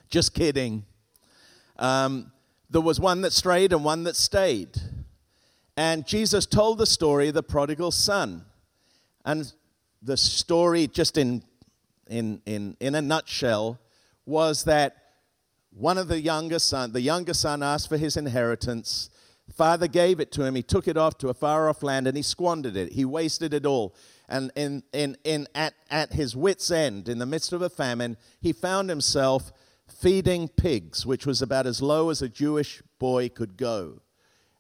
Just 0.10 0.34
kidding. 0.34 0.86
Um, 1.78 2.32
there 2.70 2.82
was 2.82 3.00
one 3.00 3.22
that 3.22 3.34
strayed 3.34 3.74
and 3.74 3.84
one 3.84 4.04
that 4.04 4.16
stayed. 4.16 4.78
And 5.76 6.08
Jesus 6.08 6.46
told 6.46 6.78
the 6.78 6.86
story 6.86 7.28
of 7.28 7.34
the 7.34 7.44
prodigal 7.44 7.92
son. 7.92 8.46
And 9.26 9.52
the 10.02 10.18
story, 10.18 10.88
just 10.88 11.18
in, 11.18 11.44
in, 12.08 12.42
in, 12.46 12.78
in 12.80 12.96
a 12.96 13.02
nutshell, 13.02 13.80
was 14.26 14.64
that 14.64 14.96
one 15.72 15.98
of 15.98 16.08
the 16.08 16.20
younger 16.20 16.60
son, 16.60 16.92
the 16.94 17.02
younger 17.02 17.34
son 17.34 17.62
asked 17.62 17.90
for 17.90 17.98
his 17.98 18.18
inheritance. 18.18 19.10
Father 19.54 19.88
gave 19.88 20.20
it 20.20 20.32
to 20.34 20.44
him. 20.44 20.56
He 20.56 20.64
took 20.64 20.88
it 20.88 20.98
off 20.98 21.18
to 21.20 21.30
a 21.30 21.34
far 21.34 21.70
off 21.70 21.84
land 21.84 22.08
and 22.08 22.16
he 22.16 22.24
squandered 22.24 22.76
it. 22.76 22.94
He 22.94 23.06
wasted 23.06 23.54
it 23.54 23.66
all. 23.66 23.96
And 24.30 24.52
in, 24.56 24.84
in, 24.94 25.18
in, 25.24 25.48
at, 25.54 25.74
at 25.90 26.14
his 26.14 26.36
wits' 26.36 26.72
end, 26.72 27.10
in 27.10 27.20
the 27.20 27.26
midst 27.26 27.52
of 27.52 27.62
a 27.62 27.70
famine, 27.70 28.18
he 28.40 28.54
found 28.54 28.90
himself 28.90 29.52
feeding 29.88 30.48
pigs, 30.48 31.06
which 31.06 31.26
was 31.26 31.42
about 31.42 31.68
as 31.68 31.82
low 31.82 32.10
as 32.10 32.22
a 32.22 32.30
Jewish 32.30 32.82
boy 32.98 33.28
could 33.30 33.58
go. 33.58 34.02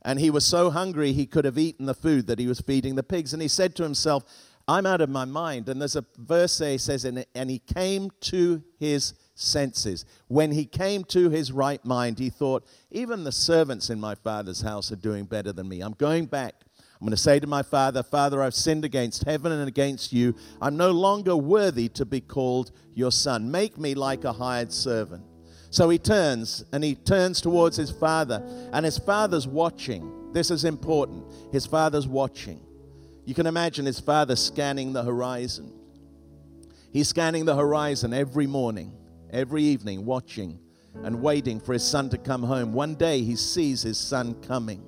And 0.01 0.19
he 0.19 0.29
was 0.29 0.45
so 0.45 0.71
hungry 0.71 1.13
he 1.13 1.25
could 1.25 1.45
have 1.45 1.57
eaten 1.57 1.85
the 1.85 1.93
food 1.93 2.27
that 2.27 2.39
he 2.39 2.47
was 2.47 2.59
feeding 2.59 2.95
the 2.95 3.03
pigs. 3.03 3.33
And 3.33 3.41
he 3.41 3.47
said 3.47 3.75
to 3.75 3.83
himself, 3.83 4.23
I'm 4.67 4.85
out 4.85 5.01
of 5.01 5.09
my 5.09 5.25
mind. 5.25 5.69
And 5.69 5.79
there's 5.79 5.95
a 5.95 6.05
verse 6.17 6.57
there 6.57 6.71
he 6.71 6.77
says, 6.77 7.05
and, 7.05 7.25
and 7.33 7.49
he 7.49 7.59
came 7.59 8.09
to 8.21 8.63
his 8.79 9.13
senses. 9.41 10.05
When 10.27 10.51
he 10.51 10.65
came 10.65 11.03
to 11.05 11.29
his 11.29 11.51
right 11.51 11.83
mind, 11.83 12.19
he 12.19 12.29
thought, 12.29 12.65
even 12.91 13.23
the 13.23 13.31
servants 13.31 13.89
in 13.89 13.99
my 13.99 14.15
father's 14.15 14.61
house 14.61 14.91
are 14.91 14.97
doing 14.97 15.25
better 15.25 15.51
than 15.51 15.67
me. 15.67 15.81
I'm 15.81 15.93
going 15.93 16.25
back. 16.25 16.55
I'm 16.77 17.05
going 17.07 17.11
to 17.11 17.17
say 17.17 17.39
to 17.39 17.47
my 17.47 17.63
father, 17.63 18.03
Father, 18.03 18.43
I've 18.43 18.53
sinned 18.53 18.85
against 18.85 19.23
heaven 19.23 19.51
and 19.51 19.67
against 19.67 20.13
you. 20.13 20.35
I'm 20.61 20.77
no 20.77 20.91
longer 20.91 21.35
worthy 21.35 21.89
to 21.89 22.05
be 22.05 22.21
called 22.21 22.71
your 22.93 23.11
son. 23.11 23.49
Make 23.49 23.79
me 23.79 23.95
like 23.95 24.23
a 24.23 24.33
hired 24.33 24.71
servant. 24.71 25.23
So 25.71 25.89
he 25.89 25.97
turns 25.97 26.63
and 26.71 26.83
he 26.83 26.93
turns 26.93 27.41
towards 27.41 27.77
his 27.77 27.89
father, 27.89 28.43
and 28.71 28.85
his 28.85 28.99
father's 28.99 29.47
watching. 29.47 30.31
This 30.31 30.51
is 30.51 30.63
important. 30.63 31.25
His 31.51 31.65
father's 31.65 32.07
watching. 32.07 32.61
You 33.25 33.33
can 33.33 33.47
imagine 33.47 33.85
his 33.85 33.99
father 33.99 34.35
scanning 34.35 34.93
the 34.93 35.03
horizon. 35.03 35.71
He's 36.91 37.07
scanning 37.07 37.45
the 37.45 37.55
horizon 37.55 38.13
every 38.13 38.47
morning, 38.47 38.91
every 39.31 39.63
evening, 39.63 40.05
watching 40.05 40.59
and 41.03 41.21
waiting 41.21 41.59
for 41.59 41.73
his 41.73 41.83
son 41.83 42.09
to 42.09 42.17
come 42.17 42.43
home. 42.43 42.73
One 42.73 42.95
day 42.95 43.21
he 43.21 43.35
sees 43.35 43.81
his 43.81 43.97
son 43.97 44.35
coming. 44.41 44.83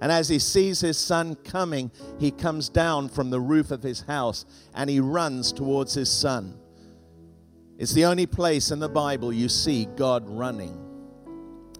And 0.00 0.12
as 0.12 0.28
he 0.28 0.38
sees 0.38 0.80
his 0.80 0.96
son 0.96 1.34
coming, 1.34 1.90
he 2.18 2.30
comes 2.30 2.68
down 2.68 3.08
from 3.08 3.30
the 3.30 3.40
roof 3.40 3.70
of 3.70 3.82
his 3.82 4.02
house 4.02 4.44
and 4.74 4.88
he 4.88 5.00
runs 5.00 5.52
towards 5.52 5.94
his 5.94 6.10
son. 6.10 6.56
It's 7.78 7.92
the 7.92 8.04
only 8.04 8.26
place 8.26 8.70
in 8.70 8.78
the 8.78 8.88
Bible 8.88 9.32
you 9.32 9.48
see 9.48 9.86
God 9.96 10.28
running. 10.28 10.84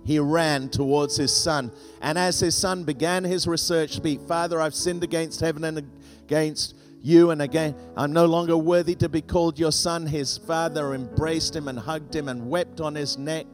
He 0.04 0.18
ran 0.18 0.68
towards 0.68 1.16
his 1.16 1.36
son. 1.36 1.70
And 2.00 2.16
as 2.16 2.40
his 2.40 2.56
son 2.56 2.84
began 2.84 3.24
his 3.24 3.46
research, 3.46 3.92
speak, 3.92 4.22
Father, 4.22 4.60
I've 4.60 4.74
sinned 4.74 5.04
against 5.04 5.40
heaven 5.40 5.64
and 5.64 5.90
against 6.24 6.74
you, 7.00 7.30
and 7.30 7.40
again, 7.40 7.74
I'm 7.96 8.12
no 8.12 8.26
longer 8.26 8.56
worthy 8.56 8.94
to 8.96 9.08
be 9.08 9.22
called 9.22 9.58
your 9.58 9.72
son. 9.72 10.06
His 10.06 10.36
father 10.38 10.94
embraced 10.94 11.54
him 11.54 11.68
and 11.68 11.78
hugged 11.78 12.14
him 12.14 12.28
and 12.28 12.48
wept 12.48 12.80
on 12.80 12.94
his 12.94 13.16
neck. 13.16 13.46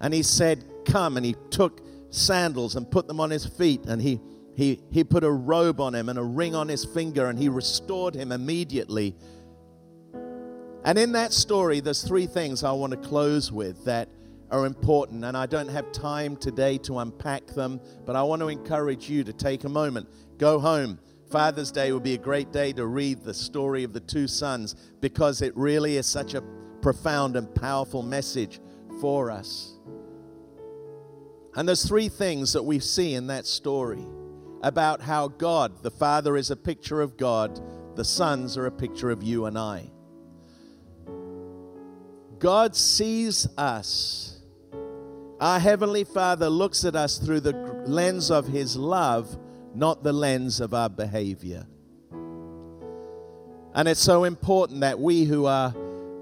And 0.00 0.12
he 0.12 0.22
said, 0.22 0.64
Come. 0.84 1.16
And 1.16 1.24
he 1.24 1.36
took 1.50 1.80
sandals 2.10 2.74
and 2.76 2.90
put 2.90 3.06
them 3.06 3.20
on 3.20 3.30
his 3.30 3.46
feet. 3.46 3.84
And 3.86 4.00
he, 4.00 4.20
he, 4.56 4.80
he 4.90 5.04
put 5.04 5.24
a 5.24 5.30
robe 5.30 5.80
on 5.80 5.94
him 5.94 6.08
and 6.08 6.18
a 6.18 6.24
ring 6.24 6.54
on 6.54 6.68
his 6.68 6.84
finger. 6.84 7.26
And 7.26 7.38
he 7.38 7.48
restored 7.48 8.14
him 8.14 8.32
immediately 8.32 9.14
and 10.84 10.98
in 10.98 11.12
that 11.12 11.32
story, 11.32 11.80
there's 11.80 12.02
three 12.02 12.26
things 12.26 12.64
I 12.64 12.72
want 12.72 12.90
to 12.90 12.96
close 12.96 13.52
with 13.52 13.84
that 13.84 14.08
are 14.50 14.66
important. 14.66 15.24
And 15.24 15.36
I 15.36 15.46
don't 15.46 15.68
have 15.68 15.92
time 15.92 16.36
today 16.36 16.76
to 16.78 16.98
unpack 16.98 17.46
them, 17.48 17.80
but 18.04 18.16
I 18.16 18.22
want 18.22 18.42
to 18.42 18.48
encourage 18.48 19.08
you 19.08 19.22
to 19.24 19.32
take 19.32 19.64
a 19.64 19.68
moment, 19.68 20.08
go 20.38 20.58
home. 20.58 20.98
Father's 21.32 21.72
Day 21.72 21.92
will 21.92 22.00
be 22.00 22.12
a 22.12 22.18
great 22.18 22.52
day 22.52 22.74
to 22.74 22.86
read 22.86 23.22
the 23.22 23.32
story 23.32 23.84
of 23.84 23.94
the 23.94 24.00
two 24.00 24.28
sons 24.28 24.76
because 25.00 25.40
it 25.40 25.56
really 25.56 25.96
is 25.96 26.06
such 26.06 26.34
a 26.34 26.42
profound 26.82 27.36
and 27.36 27.52
powerful 27.54 28.02
message 28.02 28.60
for 29.00 29.30
us. 29.30 29.78
And 31.56 31.66
there's 31.66 31.88
three 31.88 32.10
things 32.10 32.52
that 32.52 32.62
we 32.62 32.78
see 32.80 33.14
in 33.14 33.28
that 33.28 33.46
story 33.46 34.06
about 34.62 35.00
how 35.00 35.28
God, 35.28 35.82
the 35.82 35.90
Father, 35.90 36.36
is 36.36 36.50
a 36.50 36.56
picture 36.56 37.00
of 37.00 37.16
God, 37.16 37.58
the 37.96 38.04
sons 38.04 38.58
are 38.58 38.66
a 38.66 38.70
picture 38.70 39.10
of 39.10 39.22
you 39.22 39.46
and 39.46 39.58
I. 39.58 39.90
God 42.38 42.76
sees 42.76 43.48
us. 43.56 44.42
Our 45.40 45.58
Heavenly 45.58 46.04
Father 46.04 46.50
looks 46.50 46.84
at 46.84 46.94
us 46.94 47.16
through 47.16 47.40
the 47.40 47.54
lens 47.86 48.30
of 48.30 48.48
His 48.48 48.76
love, 48.76 49.38
not 49.74 50.02
the 50.02 50.12
lens 50.12 50.60
of 50.60 50.74
our 50.74 50.88
behavior. 50.88 51.66
And 53.74 53.88
it's 53.88 54.00
so 54.00 54.24
important 54.24 54.80
that 54.80 54.98
we 54.98 55.24
who 55.24 55.46
are, 55.46 55.74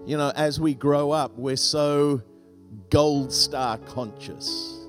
you 0.07 0.17
know, 0.17 0.33
as 0.37 0.61
we 0.61 0.75
grow 0.75 1.11
up, 1.11 1.37
we're 1.37 1.57
so 1.57 2.23
gold 2.91 3.33
star 3.33 3.79
conscious. 3.79 4.87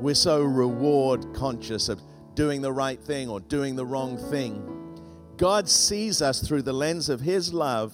We're 0.00 0.14
so 0.14 0.42
reward 0.42 1.34
conscious 1.34 1.88
of 1.88 2.00
doing 2.34 2.62
the 2.62 2.72
right 2.72 3.00
thing 3.00 3.28
or 3.28 3.40
doing 3.40 3.74
the 3.76 3.84
wrong 3.84 4.16
thing. 4.30 4.64
God 5.36 5.68
sees 5.68 6.22
us 6.22 6.46
through 6.46 6.62
the 6.62 6.72
lens 6.72 7.08
of 7.08 7.20
His 7.20 7.52
love, 7.52 7.92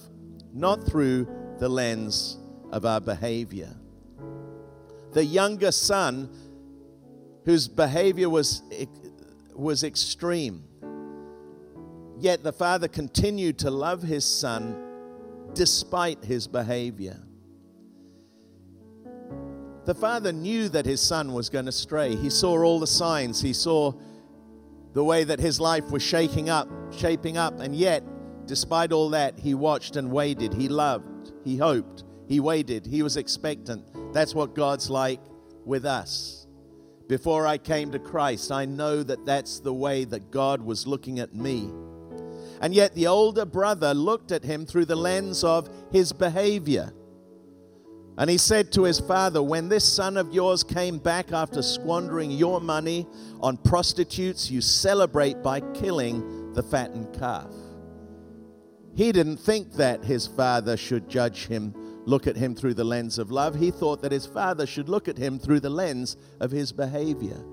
not 0.53 0.83
through 0.83 1.27
the 1.59 1.69
lens 1.69 2.37
of 2.71 2.85
our 2.85 3.01
behavior. 3.01 3.75
The 5.13 5.25
younger 5.25 5.71
son, 5.71 6.29
whose 7.45 7.67
behavior 7.67 8.29
was, 8.29 8.61
was 9.57 9.83
extreme, 9.83 10.63
yet 12.19 12.43
the 12.43 12.53
father 12.53 12.87
continued 12.87 13.57
to 13.59 13.71
love 13.71 14.03
his 14.03 14.23
son 14.23 14.83
despite 15.53 16.23
his 16.23 16.47
behavior. 16.47 17.19
The 19.85 19.95
father 19.95 20.33
knew 20.33 20.67
that 20.69 20.85
his 20.85 21.01
son 21.01 21.33
was 21.33 21.49
going 21.49 21.65
to 21.65 21.71
stray. 21.71 22.15
He 22.15 22.29
saw 22.29 22.61
all 22.61 22.79
the 22.79 22.85
signs. 22.85 23.41
He 23.41 23.53
saw 23.53 23.93
the 24.93 25.03
way 25.03 25.23
that 25.23 25.39
his 25.39 25.61
life 25.61 25.89
was 25.91 26.03
shaking 26.03 26.49
up, 26.49 26.67
shaping 26.91 27.37
up, 27.37 27.59
and 27.59 27.73
yet, 27.73 28.03
despite 28.45 28.91
all 28.91 29.09
that, 29.11 29.39
he 29.39 29.53
watched 29.53 29.95
and 29.95 30.11
waited. 30.11 30.53
He 30.53 30.67
loved, 30.67 31.31
he 31.45 31.55
hoped, 31.55 32.03
he 32.27 32.39
waited, 32.39 32.85
he 32.85 33.01
was 33.01 33.15
expectant. 33.15 33.85
That's 34.13 34.35
what 34.35 34.55
God's 34.55 34.89
like 34.89 35.21
with 35.65 35.85
us. 35.85 36.36
Before 37.07 37.47
I 37.47 37.57
came 37.57 37.91
to 37.91 37.99
Christ, 37.99 38.51
I 38.51 38.65
know 38.65 39.01
that 39.01 39.25
that's 39.25 39.59
the 39.59 39.73
way 39.73 40.03
that 40.05 40.29
God 40.29 40.61
was 40.61 40.85
looking 40.85 41.19
at 41.19 41.33
me. 41.33 41.71
And 42.59 42.73
yet 42.73 42.95
the 42.95 43.07
older 43.07 43.45
brother 43.45 43.93
looked 43.93 44.31
at 44.31 44.43
him 44.43 44.65
through 44.65 44.85
the 44.85 44.95
lens 44.95 45.43
of 45.43 45.69
his 45.91 46.11
behavior. 46.11 46.91
And 48.17 48.29
he 48.29 48.37
said 48.37 48.71
to 48.73 48.83
his 48.83 48.99
father, 48.99 49.41
When 49.43 49.69
this 49.69 49.85
son 49.85 50.17
of 50.17 50.33
yours 50.33 50.63
came 50.63 50.97
back 50.97 51.31
after 51.31 51.61
squandering 51.61 52.31
your 52.31 52.59
money 52.59 53.07
on 53.39 53.57
prostitutes, 53.57 54.49
you 54.49 54.59
celebrate 54.59 55.43
by 55.43 55.61
killing 55.61 56.53
the 56.53 56.63
fattened 56.63 57.17
calf. 57.17 57.53
He 58.95 59.11
didn't 59.11 59.37
think 59.37 59.73
that 59.73 60.03
his 60.03 60.25
father 60.25 60.75
should 60.75 61.07
judge 61.07 61.45
him 61.45 61.75
look 62.07 62.25
at 62.25 62.37
him 62.37 62.55
through 62.55 62.73
the 62.73 62.85
lens 62.85 63.19
of 63.19 63.31
love. 63.31 63.55
He 63.55 63.69
thought 63.69 64.01
that 64.01 64.13
his 64.13 64.25
father 64.25 64.65
should 64.65 64.87
look 64.87 65.07
at 65.07 65.17
him 65.17 65.37
through 65.37 65.59
the 65.59 65.69
lens 65.69 66.15
of 66.39 66.51
his 66.51 66.71
behavior. 66.71 67.43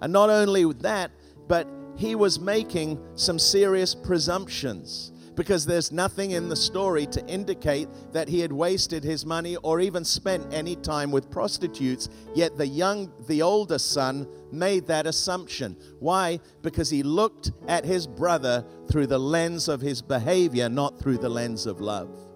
And 0.00 0.12
not 0.12 0.30
only 0.30 0.64
that, 0.80 1.10
but 1.46 1.68
he 1.96 2.14
was 2.14 2.40
making 2.40 2.98
some 3.14 3.38
serious 3.38 3.94
presumptions 3.94 5.12
because 5.34 5.66
there's 5.66 5.92
nothing 5.92 6.32
in 6.32 6.48
the 6.48 6.56
story 6.56 7.06
to 7.06 7.26
indicate 7.26 7.88
that 8.12 8.28
he 8.28 8.40
had 8.40 8.52
wasted 8.52 9.04
his 9.04 9.24
money 9.24 9.56
or 9.56 9.80
even 9.80 10.04
spent 10.04 10.52
any 10.52 10.76
time 10.76 11.10
with 11.10 11.30
prostitutes. 11.30 12.08
Yet 12.34 12.56
the 12.56 12.66
young, 12.66 13.12
the 13.28 13.42
older 13.42 13.78
son 13.78 14.26
made 14.50 14.86
that 14.86 15.06
assumption. 15.06 15.76
Why? 16.00 16.40
Because 16.62 16.90
he 16.90 17.02
looked 17.02 17.52
at 17.68 17.84
his 17.84 18.06
brother 18.06 18.64
through 18.90 19.06
the 19.06 19.20
lens 19.20 19.68
of 19.68 19.80
his 19.80 20.02
behavior, 20.02 20.68
not 20.68 20.98
through 20.98 21.18
the 21.18 21.30
lens 21.30 21.66
of 21.66 21.80
love. 21.80 22.31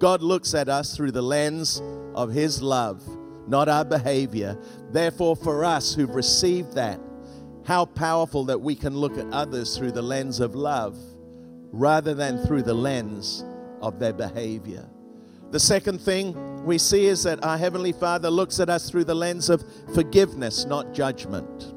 God 0.00 0.22
looks 0.22 0.54
at 0.54 0.70
us 0.70 0.96
through 0.96 1.12
the 1.12 1.22
lens 1.22 1.82
of 2.14 2.32
his 2.32 2.62
love, 2.62 3.02
not 3.46 3.68
our 3.68 3.84
behavior. 3.84 4.56
Therefore, 4.90 5.36
for 5.36 5.62
us 5.62 5.94
who've 5.94 6.14
received 6.14 6.72
that, 6.74 6.98
how 7.66 7.84
powerful 7.84 8.46
that 8.46 8.62
we 8.62 8.74
can 8.74 8.96
look 8.96 9.18
at 9.18 9.30
others 9.30 9.76
through 9.76 9.92
the 9.92 10.02
lens 10.02 10.40
of 10.40 10.54
love 10.54 10.96
rather 11.70 12.14
than 12.14 12.44
through 12.46 12.62
the 12.62 12.74
lens 12.74 13.44
of 13.82 13.98
their 13.98 14.14
behavior. 14.14 14.88
The 15.50 15.60
second 15.60 16.00
thing 16.00 16.64
we 16.64 16.78
see 16.78 17.04
is 17.04 17.22
that 17.24 17.44
our 17.44 17.58
Heavenly 17.58 17.92
Father 17.92 18.30
looks 18.30 18.58
at 18.58 18.70
us 18.70 18.88
through 18.88 19.04
the 19.04 19.14
lens 19.14 19.50
of 19.50 19.62
forgiveness, 19.94 20.64
not 20.64 20.94
judgment. 20.94 21.74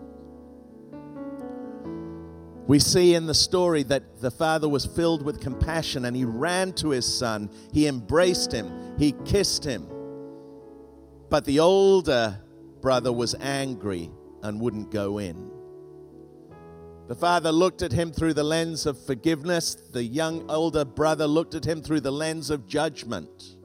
We 2.73 2.79
see 2.79 3.13
in 3.13 3.27
the 3.27 3.35
story 3.35 3.83
that 3.83 4.19
the 4.19 4.31
father 4.31 4.67
was 4.67 4.83
filled 4.83 5.21
with 5.21 5.39
compassion 5.39 6.05
and 6.05 6.15
he 6.15 6.25
ran 6.25 6.73
to 6.73 6.89
his 6.89 7.05
son. 7.05 7.51
He 7.71 7.85
embraced 7.85 8.51
him. 8.51 8.95
He 8.97 9.11
kissed 9.25 9.63
him. 9.63 9.87
But 11.29 11.45
the 11.45 11.59
older 11.59 12.41
brother 12.81 13.13
was 13.13 13.35
angry 13.39 14.09
and 14.41 14.59
wouldn't 14.59 14.89
go 14.89 15.19
in. 15.19 15.51
The 17.09 17.13
father 17.13 17.51
looked 17.51 17.83
at 17.83 17.91
him 17.91 18.11
through 18.11 18.33
the 18.33 18.43
lens 18.43 18.87
of 18.87 19.05
forgiveness. 19.05 19.75
The 19.75 20.03
young 20.03 20.49
older 20.49 20.83
brother 20.83 21.27
looked 21.27 21.53
at 21.53 21.65
him 21.65 21.79
through 21.79 22.01
the 22.01 22.11
lens 22.11 22.49
of 22.49 22.65
judgment. 22.65 23.55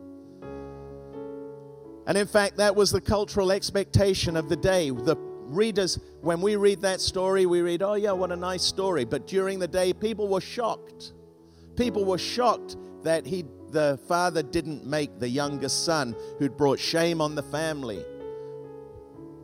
And 2.07 2.19
in 2.19 2.27
fact, 2.27 2.59
that 2.59 2.77
was 2.77 2.91
the 2.91 3.01
cultural 3.01 3.53
expectation 3.53 4.37
of 4.37 4.51
the 4.51 4.57
day. 4.57 4.91
The 4.91 5.17
readers, 5.49 5.99
when 6.21 6.41
we 6.41 6.57
read 6.57 6.81
that 6.83 7.01
story, 7.01 7.47
we 7.47 7.61
read, 7.61 7.83
oh, 7.83 7.95
yeah, 7.95 8.13
what 8.13 8.31
a 8.31 8.37
nice 8.37 8.63
story. 8.63 9.05
But 9.05 9.27
during 9.27 9.59
the 9.59 9.69
day, 9.69 9.93
people 9.93 10.29
were 10.29 10.41
shocked. 10.41 11.13
People 11.77 12.05
were 12.05 12.19
shocked 12.19 12.77
that 13.03 13.27
he, 13.27 13.45
the 13.71 13.99
father 14.09 14.43
didn't 14.43 14.87
make 14.87 15.19
the 15.19 15.29
youngest 15.29 15.85
son 15.85 16.15
who'd 16.39 16.57
brought 16.57 16.79
shame 16.79 17.21
on 17.21 17.35
the 17.35 17.43
family 17.43 18.05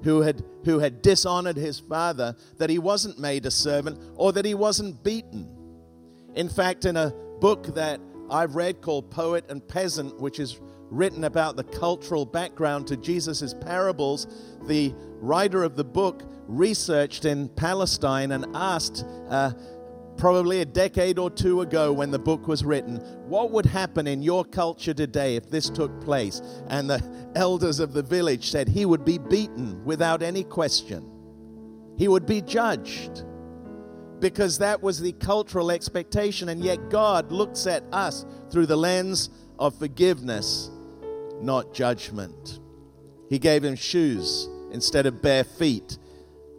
who 0.04 0.20
had, 0.20 0.44
who 0.64 0.78
had 0.78 1.02
dishonored 1.02 1.56
his 1.56 1.80
father, 1.80 2.36
that 2.58 2.70
he 2.70 2.78
wasn't 2.78 3.18
made 3.18 3.46
a 3.46 3.50
servant 3.50 3.98
or 4.16 4.32
that 4.32 4.44
he 4.44 4.54
wasn't 4.54 5.02
beaten. 5.02 5.48
In 6.34 6.48
fact, 6.48 6.84
in 6.84 6.96
a 6.96 7.10
book 7.40 7.74
that 7.74 8.00
I've 8.30 8.54
read 8.54 8.82
called 8.82 9.10
Poet 9.10 9.46
and 9.48 9.66
Peasant, 9.66 10.20
which 10.20 10.38
is 10.38 10.60
written 10.96 11.24
about 11.24 11.56
the 11.56 11.64
cultural 11.64 12.24
background 12.24 12.86
to 12.88 12.96
Jesus' 12.96 13.54
parables, 13.54 14.26
the 14.66 14.94
writer 15.20 15.62
of 15.64 15.76
the 15.76 15.84
book 15.84 16.22
researched 16.46 17.24
in 17.24 17.48
Palestine 17.50 18.32
and 18.32 18.46
asked, 18.54 19.04
uh, 19.28 19.52
probably 20.16 20.60
a 20.60 20.64
decade 20.64 21.18
or 21.18 21.30
two 21.30 21.62
ago 21.62 21.92
when 21.92 22.10
the 22.10 22.18
book 22.18 22.46
was 22.46 22.64
written, 22.64 22.96
what 23.28 23.50
would 23.50 23.66
happen 23.66 24.06
in 24.06 24.22
your 24.22 24.44
culture 24.44 24.94
today 24.94 25.36
if 25.36 25.50
this 25.50 25.68
took 25.68 26.00
place? 26.00 26.40
And 26.68 26.88
the 26.88 27.02
elders 27.34 27.80
of 27.80 27.92
the 27.92 28.02
village 28.02 28.50
said 28.50 28.68
he 28.68 28.86
would 28.86 29.04
be 29.04 29.18
beaten 29.18 29.84
without 29.84 30.22
any 30.22 30.44
question. 30.44 31.10
He 31.96 32.08
would 32.08 32.26
be 32.26 32.40
judged 32.40 33.24
because 34.20 34.58
that 34.58 34.82
was 34.82 35.00
the 35.00 35.12
cultural 35.12 35.70
expectation. 35.70 36.48
And 36.48 36.62
yet 36.62 36.90
God 36.90 37.30
looks 37.30 37.66
at 37.66 37.84
us 37.92 38.24
through 38.50 38.66
the 38.66 38.76
lens 38.76 39.30
of 39.58 39.78
forgiveness, 39.78 40.70
not 41.40 41.74
judgment. 41.74 42.60
He 43.28 43.38
gave 43.38 43.64
him 43.64 43.74
shoes 43.74 44.48
instead 44.72 45.06
of 45.06 45.22
bare 45.22 45.44
feet, 45.44 45.98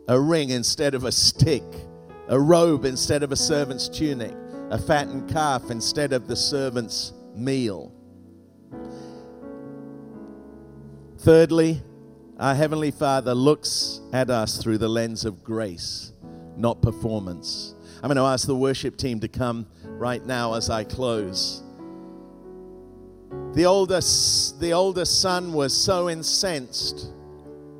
a 0.07 0.19
ring 0.19 0.49
instead 0.49 0.93
of 0.95 1.03
a 1.03 1.11
stick 1.11 1.63
a 2.27 2.39
robe 2.39 2.85
instead 2.85 3.23
of 3.23 3.31
a 3.31 3.35
servant's 3.35 3.87
tunic, 3.87 4.35
a 4.71 4.77
fattened 4.77 5.29
calf 5.29 5.69
instead 5.69 6.13
of 6.13 6.27
the 6.27 6.35
servant's 6.35 7.13
meal. 7.35 7.93
Thirdly, 11.19 11.81
our 12.39 12.55
Heavenly 12.55 12.91
Father 12.91 13.33
looks 13.33 14.01
at 14.11 14.29
us 14.29 14.61
through 14.61 14.79
the 14.79 14.89
lens 14.89 15.25
of 15.25 15.43
grace, 15.43 16.13
not 16.57 16.81
performance. 16.81 17.75
I'm 17.97 18.07
going 18.07 18.17
to 18.17 18.23
ask 18.23 18.47
the 18.47 18.55
worship 18.55 18.97
team 18.97 19.19
to 19.21 19.27
come 19.27 19.67
right 19.83 20.23
now 20.25 20.55
as 20.55 20.69
I 20.69 20.83
close. 20.83 21.63
The 23.53 23.65
oldest, 23.65 24.59
the 24.59 24.73
oldest 24.73 25.21
son 25.21 25.53
was 25.53 25.73
so 25.73 26.09
incensed 26.09 27.11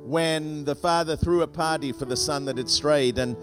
when 0.04 0.64
the 0.64 0.74
father 0.74 1.16
threw 1.16 1.42
a 1.42 1.46
party 1.46 1.92
for 1.92 2.04
the 2.04 2.16
son 2.16 2.44
that 2.46 2.56
had 2.56 2.68
strayed, 2.68 3.18
and 3.18 3.36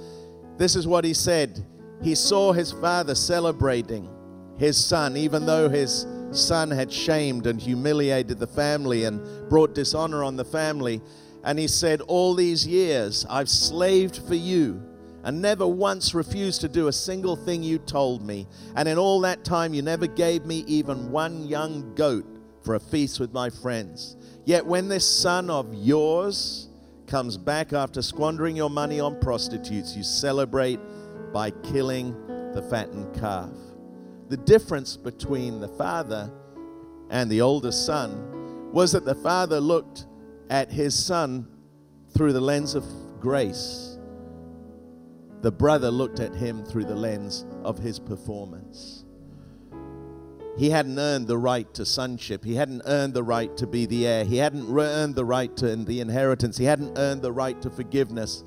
this 0.58 0.76
is 0.76 0.88
what 0.88 1.06
he 1.06 1.14
said. 1.14 1.66
He 2.02 2.16
saw 2.16 2.52
his 2.52 2.72
father 2.72 3.16
celebrating 3.16 4.10
his 4.58 4.84
son, 4.84 5.18
even 5.18 5.46
though 5.46 5.70
his 5.70 6.06
son 6.32 6.72
had 6.72 6.92
shamed 6.92 7.48
and 7.48 7.62
humiliated 7.62 8.40
the 8.40 8.48
family 8.48 9.06
and 9.06 9.22
brought 9.50 9.76
dishonor 9.76 10.24
on 10.24 10.36
the 10.36 10.46
family. 10.46 11.02
And 11.44 11.60
he 11.60 11.68
said, 11.68 12.02
All 12.02 12.34
these 12.34 12.66
years 12.66 13.26
I've 13.30 13.50
slaved 13.50 14.18
for 14.18 14.36
you 14.36 14.82
and 15.24 15.42
never 15.42 15.66
once 15.66 16.14
refused 16.14 16.62
to 16.62 16.68
do 16.68 16.88
a 16.88 16.94
single 16.94 17.36
thing 17.36 17.64
you 17.64 17.80
told 17.80 18.26
me. 18.26 18.48
And 18.76 18.88
in 18.88 18.98
all 18.98 19.22
that 19.22 19.44
time, 19.44 19.74
you 19.74 19.82
never 19.82 20.08
gave 20.08 20.46
me 20.46 20.64
even 20.68 21.12
one 21.12 21.46
young 21.46 21.96
goat 21.96 22.26
for 22.64 22.76
a 22.76 22.80
feast 22.80 23.20
with 23.20 23.34
my 23.34 23.50
friends. 23.50 24.18
Yet 24.46 24.66
when 24.66 24.90
this 24.90 25.08
son 25.10 25.50
of 25.50 25.74
yours, 25.74 26.70
comes 27.08 27.38
back 27.38 27.74
after 27.74 28.02
squandering 28.02 28.56
your 28.56 28.72
money 28.72 29.00
on 29.00 29.20
prostitutes, 29.20 29.96
you 29.96 30.02
celebrate 30.02 30.80
by 31.32 31.52
killing 31.52 32.12
the 32.54 32.62
fattened 32.70 33.14
calf. 33.20 33.52
The 34.30 34.38
difference 34.38 34.98
between 34.98 35.60
the 35.60 35.68
father 35.68 36.32
and 37.10 37.30
the 37.30 37.42
oldest 37.42 37.86
son 37.86 38.72
was 38.72 38.94
that 38.94 39.06
the 39.06 39.16
father 39.16 39.60
looked 39.60 40.08
at 40.50 40.72
his 40.72 40.98
son 40.98 41.48
through 42.16 42.34
the 42.34 42.42
lens 42.42 42.74
of 42.74 42.84
grace. 43.20 43.93
The 45.44 45.52
brother 45.52 45.92
looked 45.92 46.22
at 46.22 46.34
him 46.34 46.64
through 46.64 46.86
the 46.86 46.96
lens 46.96 47.46
of 47.66 47.78
his 47.78 48.00
performance. 48.00 49.04
He 50.58 50.70
hadn't 50.70 50.98
earned 50.98 51.28
the 51.28 51.38
right 51.38 51.72
to 51.74 51.86
sonship. 51.86 52.46
He 52.46 52.56
hadn't 52.56 52.84
earned 52.86 53.14
the 53.14 53.24
right 53.24 53.56
to 53.58 53.68
be 53.68 53.86
the 53.86 54.08
heir. 54.08 54.24
He 54.24 54.38
hadn't 54.38 54.74
earned 54.74 55.16
the 55.16 55.26
right 55.26 55.54
to 55.58 55.76
the 55.76 56.00
inheritance. 56.00 56.58
He 56.58 56.64
hadn't 56.64 56.98
earned 56.98 57.22
the 57.22 57.32
right 57.34 57.62
to 57.62 57.70
forgiveness. 57.70 58.46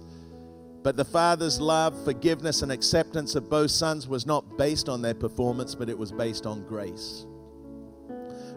But 0.83 0.97
the 0.97 1.05
Father's 1.05 1.61
love, 1.61 2.03
forgiveness, 2.03 2.63
and 2.63 2.73
acceptance 2.73 3.35
of 3.35 3.51
both 3.51 3.73
sons 3.73 4.09
was 4.09 4.25
not 4.25 4.57
based 4.57 4.89
on 4.89 5.03
their 5.03 5.15
performance, 5.15 5.75
but 5.75 5.91
it 5.91 5.99
was 5.99 6.13
based 6.13 6.47
on 6.47 6.67
grace. 6.67 7.27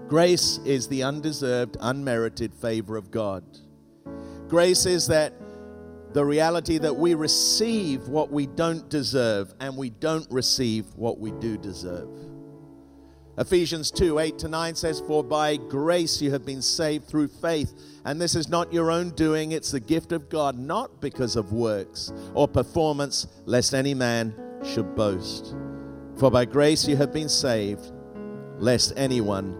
Grace 0.07 0.59
is 0.63 0.87
the 0.87 1.03
undeserved, 1.03 1.75
unmerited 1.81 2.53
favor 2.53 2.95
of 2.95 3.11
God. 3.11 3.43
Grace 4.47 4.85
is 4.85 5.07
that 5.07 5.33
the 6.13 6.25
reality 6.25 6.77
that 6.79 6.95
we 6.95 7.13
receive 7.13 8.07
what 8.07 8.31
we 8.31 8.47
don't 8.47 8.89
deserve 8.89 9.53
and 9.59 9.77
we 9.77 9.89
don't 9.89 10.29
receive 10.31 10.85
what 10.95 11.19
we 11.19 11.31
do 11.31 11.57
deserve. 11.57 12.09
Ephesians 13.37 13.89
2 13.91 14.19
8 14.19 14.37
to 14.39 14.47
9 14.49 14.75
says, 14.75 15.01
For 15.07 15.23
by 15.23 15.55
grace 15.55 16.21
you 16.21 16.31
have 16.31 16.45
been 16.45 16.61
saved 16.61 17.07
through 17.07 17.29
faith. 17.29 17.73
And 18.03 18.19
this 18.19 18.35
is 18.35 18.49
not 18.49 18.73
your 18.73 18.91
own 18.91 19.11
doing, 19.11 19.53
it's 19.53 19.71
the 19.71 19.79
gift 19.79 20.11
of 20.11 20.29
God, 20.29 20.57
not 20.57 20.99
because 20.99 21.37
of 21.37 21.53
works 21.53 22.11
or 22.33 22.47
performance, 22.47 23.27
lest 23.45 23.73
any 23.73 23.93
man 23.93 24.35
should 24.63 24.93
boast. 24.93 25.55
For 26.17 26.29
by 26.29 26.43
grace 26.43 26.85
you 26.85 26.97
have 26.97 27.13
been 27.13 27.29
saved, 27.29 27.93
lest 28.57 28.91
anyone 28.97 29.57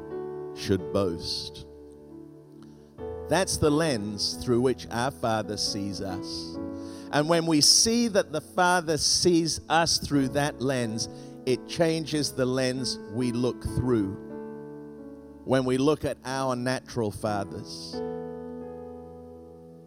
should 0.56 0.92
boast. 0.92 1.66
That's 3.30 3.58
the 3.58 3.70
lens 3.70 4.34
through 4.44 4.62
which 4.62 4.88
our 4.90 5.12
Father 5.12 5.56
sees 5.56 6.02
us. 6.02 6.58
And 7.12 7.30
when 7.30 7.46
we 7.46 7.62
see 7.62 8.08
that 8.10 8.32
the 8.32 8.42
Father 8.42 8.98
sees 8.98 9.62
us 9.70 10.00
through 10.00 10.30
that 10.30 10.62
lens, 10.62 11.10
it 11.46 11.68
changes 11.68 12.32
the 12.32 12.46
lens 12.46 13.00
we 13.14 13.32
look 13.32 13.64
through 13.64 14.18
when 15.46 15.66
we 15.66 15.78
look 15.78 16.06
at 16.06 16.18
our 16.26 16.56
natural 16.56 17.10
fathers, 17.10 17.96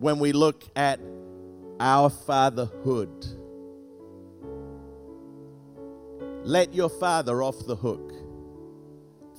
when 0.01 0.18
we 0.18 0.32
look 0.32 0.64
at 0.74 0.99
our 1.78 2.11
fatherhood. 2.11 3.26
Let 6.45 6.74
your 6.74 6.88
father 6.88 7.43
off 7.43 7.66
the 7.66 7.76
hook. 7.76 8.12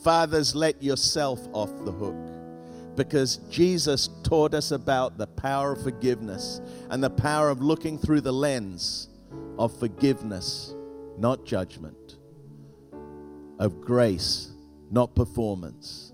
Fathers, 0.03 0.55
let 0.55 0.81
yourself 0.81 1.45
off 1.51 1.71
the 1.83 1.91
hook. 1.91 2.32
Because 2.95 3.37
Jesus 3.49 4.09
taught 4.23 4.53
us 4.53 4.71
about 4.71 5.17
the 5.17 5.27
power 5.27 5.73
of 5.73 5.83
forgiveness 5.83 6.61
and 6.89 7.03
the 7.03 7.09
power 7.09 7.49
of 7.49 7.61
looking 7.61 7.97
through 7.97 8.21
the 8.21 8.33
lens 8.33 9.09
of 9.57 9.77
forgiveness, 9.79 10.75
not 11.17 11.45
judgment 11.45 12.17
of 13.59 13.81
grace, 13.81 14.51
not 14.91 15.15
performance, 15.15 16.11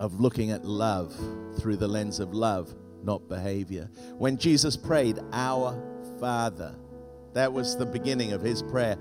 of 0.00 0.20
looking 0.20 0.50
at 0.50 0.64
love 0.64 1.14
through 1.58 1.76
the 1.76 1.86
lens 1.86 2.18
of 2.18 2.34
love, 2.34 2.74
not 3.02 3.28
behavior. 3.28 3.88
When 4.18 4.36
Jesus 4.36 4.76
prayed, 4.76 5.18
Our 5.32 5.80
Father, 6.18 6.74
that 7.34 7.52
was 7.52 7.76
the 7.76 7.86
beginning 7.86 8.32
of 8.32 8.42
his 8.42 8.62
prayer. 8.62 8.96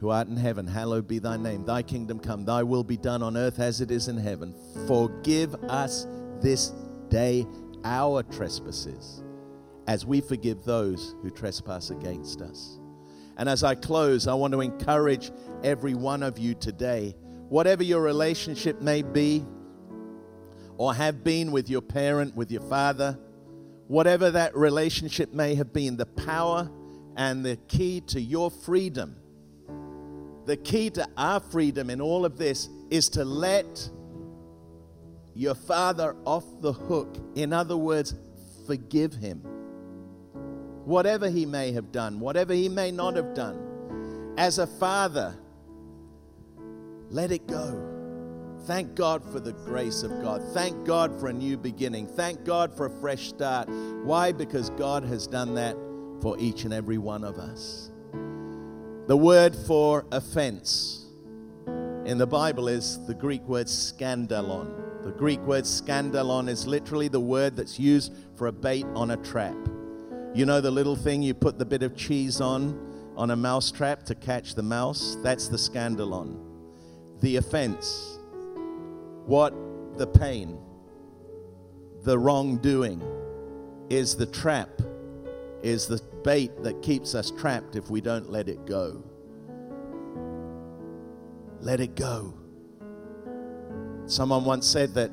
Who 0.00 0.10
art 0.10 0.28
in 0.28 0.36
heaven, 0.36 0.66
hallowed 0.66 1.08
be 1.08 1.18
thy 1.18 1.36
name. 1.36 1.64
Thy 1.64 1.82
kingdom 1.82 2.20
come, 2.20 2.44
thy 2.44 2.62
will 2.62 2.84
be 2.84 2.96
done 2.96 3.22
on 3.22 3.36
earth 3.36 3.58
as 3.58 3.80
it 3.80 3.90
is 3.90 4.08
in 4.08 4.16
heaven. 4.16 4.54
Forgive 4.86 5.54
us 5.64 6.06
this 6.40 6.72
day 7.08 7.46
our 7.84 8.22
trespasses, 8.22 9.22
as 9.86 10.06
we 10.06 10.20
forgive 10.20 10.64
those 10.64 11.14
who 11.22 11.30
trespass 11.30 11.90
against 11.90 12.42
us. 12.42 12.78
And 13.36 13.48
as 13.48 13.64
I 13.64 13.74
close, 13.74 14.26
I 14.26 14.34
want 14.34 14.52
to 14.52 14.60
encourage 14.60 15.30
every 15.62 15.94
one 15.94 16.22
of 16.22 16.38
you 16.38 16.54
today, 16.54 17.16
whatever 17.48 17.82
your 17.82 18.02
relationship 18.02 18.80
may 18.80 19.02
be 19.02 19.44
or 20.76 20.94
have 20.94 21.24
been 21.24 21.50
with 21.50 21.68
your 21.68 21.82
parent, 21.82 22.36
with 22.36 22.50
your 22.50 22.62
father, 22.62 23.18
whatever 23.88 24.30
that 24.30 24.56
relationship 24.56 25.32
may 25.32 25.54
have 25.54 25.72
been, 25.72 25.96
the 25.96 26.06
power 26.06 26.70
and 27.16 27.44
the 27.44 27.56
key 27.68 28.00
to 28.02 28.20
your 28.20 28.50
freedom, 28.50 29.16
the 30.48 30.56
key 30.56 30.88
to 30.88 31.06
our 31.18 31.40
freedom 31.40 31.90
in 31.90 32.00
all 32.00 32.24
of 32.24 32.38
this 32.38 32.70
is 32.90 33.10
to 33.10 33.22
let 33.22 33.90
your 35.34 35.54
father 35.54 36.16
off 36.24 36.44
the 36.62 36.72
hook. 36.72 37.18
In 37.34 37.52
other 37.52 37.76
words, 37.76 38.14
forgive 38.66 39.12
him. 39.12 39.42
Whatever 40.86 41.28
he 41.28 41.44
may 41.44 41.72
have 41.72 41.92
done, 41.92 42.18
whatever 42.18 42.54
he 42.54 42.70
may 42.70 42.90
not 42.90 43.14
have 43.16 43.34
done. 43.34 44.32
As 44.38 44.58
a 44.58 44.66
father, 44.66 45.36
let 47.10 47.30
it 47.30 47.46
go. 47.46 48.56
Thank 48.62 48.94
God 48.94 49.22
for 49.30 49.40
the 49.40 49.52
grace 49.52 50.02
of 50.02 50.22
God. 50.22 50.42
Thank 50.54 50.86
God 50.86 51.20
for 51.20 51.28
a 51.28 51.32
new 51.32 51.58
beginning. 51.58 52.06
Thank 52.06 52.46
God 52.46 52.74
for 52.74 52.86
a 52.86 53.00
fresh 53.00 53.28
start. 53.28 53.68
Why? 53.68 54.32
Because 54.32 54.70
God 54.70 55.04
has 55.04 55.26
done 55.26 55.56
that 55.56 55.76
for 56.22 56.38
each 56.38 56.64
and 56.64 56.72
every 56.72 56.96
one 56.96 57.22
of 57.22 57.36
us. 57.36 57.90
The 59.08 59.16
word 59.16 59.56
for 59.56 60.04
offense 60.12 61.06
in 62.04 62.18
the 62.18 62.26
Bible 62.26 62.68
is 62.68 63.02
the 63.06 63.14
Greek 63.14 63.42
word 63.48 63.66
scandalon. 63.66 65.02
The 65.02 65.12
Greek 65.12 65.40
word 65.46 65.64
scandalon 65.64 66.46
is 66.46 66.66
literally 66.66 67.08
the 67.08 67.18
word 67.18 67.56
that's 67.56 67.78
used 67.78 68.12
for 68.36 68.48
a 68.48 68.52
bait 68.52 68.84
on 68.94 69.12
a 69.12 69.16
trap. 69.16 69.56
You 70.34 70.44
know 70.44 70.60
the 70.60 70.70
little 70.70 70.94
thing 70.94 71.22
you 71.22 71.32
put 71.32 71.58
the 71.58 71.64
bit 71.64 71.82
of 71.82 71.96
cheese 71.96 72.42
on 72.42 72.78
on 73.16 73.30
a 73.30 73.36
mouse 73.36 73.72
trap 73.72 74.02
to 74.02 74.14
catch 74.14 74.54
the 74.54 74.62
mouse? 74.62 75.16
That's 75.22 75.48
the 75.48 75.56
scandalon. 75.56 76.38
The 77.22 77.36
offense. 77.36 78.18
What 79.24 79.54
the 79.96 80.06
pain, 80.06 80.58
the 82.02 82.18
wrongdoing 82.18 83.02
is 83.88 84.16
the 84.16 84.26
trap, 84.26 84.82
is 85.62 85.86
the 85.86 85.96
bait 86.22 86.62
that 86.62 86.82
keeps 86.82 87.14
us 87.14 87.30
trapped 87.30 87.76
if 87.76 87.90
we 87.90 88.00
don't 88.00 88.30
let 88.30 88.48
it 88.48 88.66
go. 88.66 89.02
Let 91.60 91.80
it 91.80 91.94
go. 91.94 92.34
Someone 94.06 94.44
once 94.44 94.66
said 94.66 94.94
that 94.94 95.10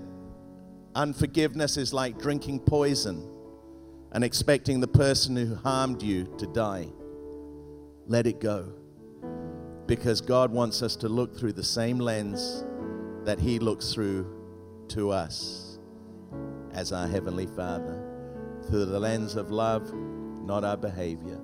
unforgiveness 0.93 1.77
is 1.77 1.93
like 1.93 2.17
drinking 2.17 2.61
poison 2.61 3.29
and 4.11 4.23
expecting 4.23 4.79
the 4.79 4.87
person 4.87 5.35
who 5.35 5.55
harmed 5.55 6.01
you 6.01 6.33
to 6.37 6.47
die. 6.47 6.87
Let 8.07 8.27
it 8.27 8.39
go. 8.39 8.71
Because 9.87 10.21
God 10.21 10.51
wants 10.51 10.81
us 10.81 10.95
to 10.97 11.09
look 11.09 11.37
through 11.37 11.53
the 11.53 11.63
same 11.63 11.99
lens 11.99 12.63
that 13.25 13.39
He 13.39 13.59
looks 13.59 13.93
through 13.93 14.25
to 14.89 15.11
us 15.11 15.79
as 16.71 16.91
our 16.91 17.07
Heavenly 17.07 17.47
Father. 17.47 18.01
Through 18.67 18.85
the 18.85 18.99
lens 18.99 19.35
of 19.35 19.51
love, 19.51 19.91
not 20.45 20.63
our 20.63 20.77
behavior. 20.77 21.39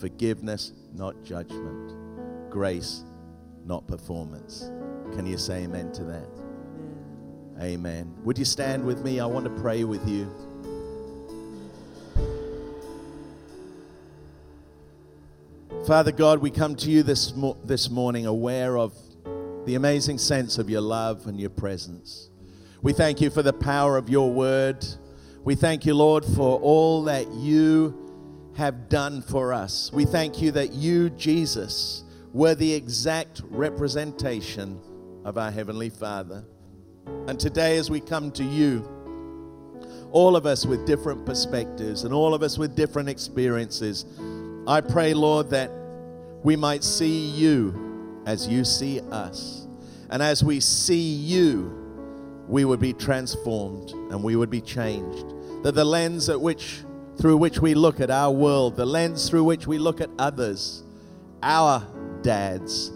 Forgiveness, 0.00 0.72
not 0.92 1.22
judgment. 1.22 1.94
Grace, 2.50 3.04
not 3.64 3.86
performance. 3.86 4.70
Can 5.14 5.24
you 5.24 5.38
say 5.38 5.64
amen 5.64 5.92
to 5.92 6.04
that? 6.04 6.28
Amen. 7.60 8.12
Would 8.24 8.38
you 8.38 8.44
stand 8.44 8.84
with 8.84 9.04
me? 9.04 9.20
I 9.20 9.26
want 9.26 9.44
to 9.44 9.50
pray 9.50 9.84
with 9.84 10.06
you. 10.08 10.28
Father 15.86 16.12
God, 16.12 16.40
we 16.40 16.50
come 16.50 16.74
to 16.76 16.90
you 16.90 17.02
this, 17.02 17.34
mo- 17.34 17.56
this 17.64 17.88
morning 17.88 18.26
aware 18.26 18.76
of 18.76 18.94
the 19.66 19.74
amazing 19.74 20.18
sense 20.18 20.58
of 20.58 20.68
your 20.68 20.80
love 20.80 21.26
and 21.26 21.38
your 21.38 21.50
presence. 21.50 22.30
We 22.82 22.92
thank 22.92 23.20
you 23.20 23.30
for 23.30 23.42
the 23.42 23.52
power 23.52 23.96
of 23.96 24.08
your 24.08 24.32
word. 24.32 24.84
We 25.44 25.54
thank 25.54 25.84
you, 25.84 25.94
Lord, 25.94 26.24
for 26.24 26.58
all 26.60 27.04
that 27.04 27.30
you 27.32 28.09
have 28.56 28.88
done 28.88 29.22
for 29.22 29.52
us. 29.52 29.90
We 29.92 30.04
thank 30.04 30.42
you 30.42 30.50
that 30.52 30.72
you, 30.72 31.10
Jesus, 31.10 32.04
were 32.32 32.54
the 32.54 32.72
exact 32.72 33.42
representation 33.48 34.80
of 35.24 35.38
our 35.38 35.50
Heavenly 35.50 35.90
Father. 35.90 36.44
And 37.26 37.38
today, 37.38 37.76
as 37.76 37.90
we 37.90 38.00
come 38.00 38.30
to 38.32 38.44
you, 38.44 38.86
all 40.12 40.36
of 40.36 40.46
us 40.46 40.66
with 40.66 40.86
different 40.86 41.24
perspectives 41.24 42.04
and 42.04 42.12
all 42.12 42.34
of 42.34 42.42
us 42.42 42.58
with 42.58 42.74
different 42.74 43.08
experiences, 43.08 44.04
I 44.66 44.80
pray, 44.80 45.14
Lord, 45.14 45.50
that 45.50 45.70
we 46.42 46.56
might 46.56 46.82
see 46.84 47.26
you 47.26 48.22
as 48.26 48.46
you 48.46 48.64
see 48.64 49.00
us. 49.10 49.66
And 50.10 50.22
as 50.22 50.42
we 50.42 50.60
see 50.60 51.14
you, 51.14 51.76
we 52.48 52.64
would 52.64 52.80
be 52.80 52.92
transformed 52.92 53.90
and 53.90 54.22
we 54.24 54.34
would 54.34 54.50
be 54.50 54.60
changed. 54.60 55.26
That 55.62 55.74
the 55.74 55.84
lens 55.84 56.28
at 56.28 56.40
which 56.40 56.82
through 57.18 57.36
which 57.36 57.60
we 57.60 57.74
look 57.74 58.00
at 58.00 58.10
our 58.10 58.32
world, 58.32 58.76
the 58.76 58.86
lens 58.86 59.28
through 59.28 59.44
which 59.44 59.66
we 59.66 59.78
look 59.78 60.00
at 60.00 60.10
others, 60.18 60.82
our 61.42 61.86
dads, 62.22 62.92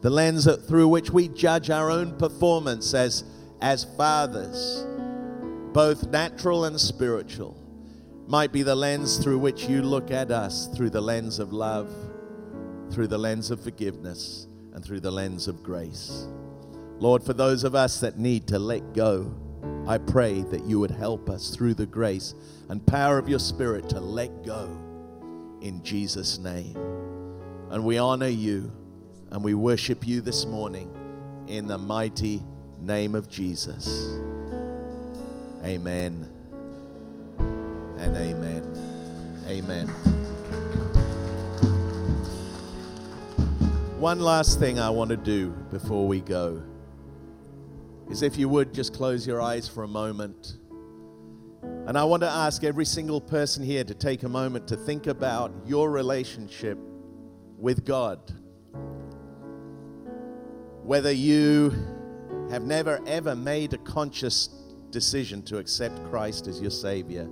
the 0.00 0.10
lens 0.10 0.48
through 0.66 0.88
which 0.88 1.10
we 1.10 1.28
judge 1.28 1.70
our 1.70 1.90
own 1.90 2.16
performance 2.16 2.94
as, 2.94 3.24
as 3.60 3.84
fathers, 3.96 4.84
both 5.72 6.08
natural 6.08 6.64
and 6.64 6.80
spiritual, 6.80 7.56
might 8.26 8.52
be 8.52 8.62
the 8.62 8.74
lens 8.74 9.18
through 9.18 9.38
which 9.38 9.68
you 9.68 9.82
look 9.82 10.10
at 10.10 10.30
us 10.30 10.68
through 10.68 10.90
the 10.90 11.00
lens 11.00 11.38
of 11.38 11.52
love, 11.52 11.90
through 12.90 13.06
the 13.06 13.18
lens 13.18 13.50
of 13.50 13.60
forgiveness, 13.60 14.46
and 14.72 14.84
through 14.84 15.00
the 15.00 15.10
lens 15.10 15.46
of 15.46 15.62
grace. 15.62 16.26
Lord, 16.98 17.22
for 17.22 17.32
those 17.32 17.64
of 17.64 17.74
us 17.74 18.00
that 18.00 18.18
need 18.18 18.46
to 18.48 18.58
let 18.58 18.94
go, 18.94 19.34
I 19.86 19.98
pray 19.98 20.42
that 20.44 20.64
you 20.64 20.80
would 20.80 20.90
help 20.90 21.28
us 21.28 21.50
through 21.50 21.74
the 21.74 21.84
grace 21.84 22.34
and 22.70 22.84
power 22.86 23.18
of 23.18 23.28
your 23.28 23.38
Spirit 23.38 23.90
to 23.90 24.00
let 24.00 24.42
go 24.42 24.64
in 25.60 25.82
Jesus' 25.82 26.38
name. 26.38 26.74
And 27.70 27.84
we 27.84 27.98
honor 27.98 28.28
you 28.28 28.72
and 29.30 29.44
we 29.44 29.52
worship 29.52 30.06
you 30.06 30.22
this 30.22 30.46
morning 30.46 30.90
in 31.48 31.66
the 31.66 31.76
mighty 31.76 32.42
name 32.80 33.14
of 33.14 33.28
Jesus. 33.28 34.18
Amen 35.62 36.30
and 37.98 38.16
amen. 38.16 38.62
Amen. 39.48 39.88
One 43.98 44.20
last 44.20 44.58
thing 44.58 44.78
I 44.78 44.88
want 44.88 45.10
to 45.10 45.16
do 45.18 45.50
before 45.70 46.06
we 46.06 46.20
go 46.20 46.62
is 48.10 48.22
if 48.22 48.36
you 48.36 48.48
would 48.48 48.74
just 48.74 48.94
close 48.94 49.26
your 49.26 49.40
eyes 49.40 49.68
for 49.68 49.82
a 49.82 49.88
moment. 49.88 50.56
And 51.86 51.98
I 51.98 52.04
want 52.04 52.22
to 52.22 52.28
ask 52.28 52.64
every 52.64 52.84
single 52.84 53.20
person 53.20 53.62
here 53.62 53.84
to 53.84 53.94
take 53.94 54.22
a 54.22 54.28
moment 54.28 54.68
to 54.68 54.76
think 54.76 55.06
about 55.06 55.52
your 55.66 55.90
relationship 55.90 56.78
with 57.58 57.84
God. 57.84 58.18
Whether 60.82 61.12
you 61.12 61.70
have 62.50 62.62
never 62.62 63.00
ever 63.06 63.34
made 63.34 63.72
a 63.72 63.78
conscious 63.78 64.48
decision 64.90 65.42
to 65.42 65.58
accept 65.58 66.02
Christ 66.10 66.46
as 66.46 66.60
your 66.60 66.70
Savior, 66.70 67.28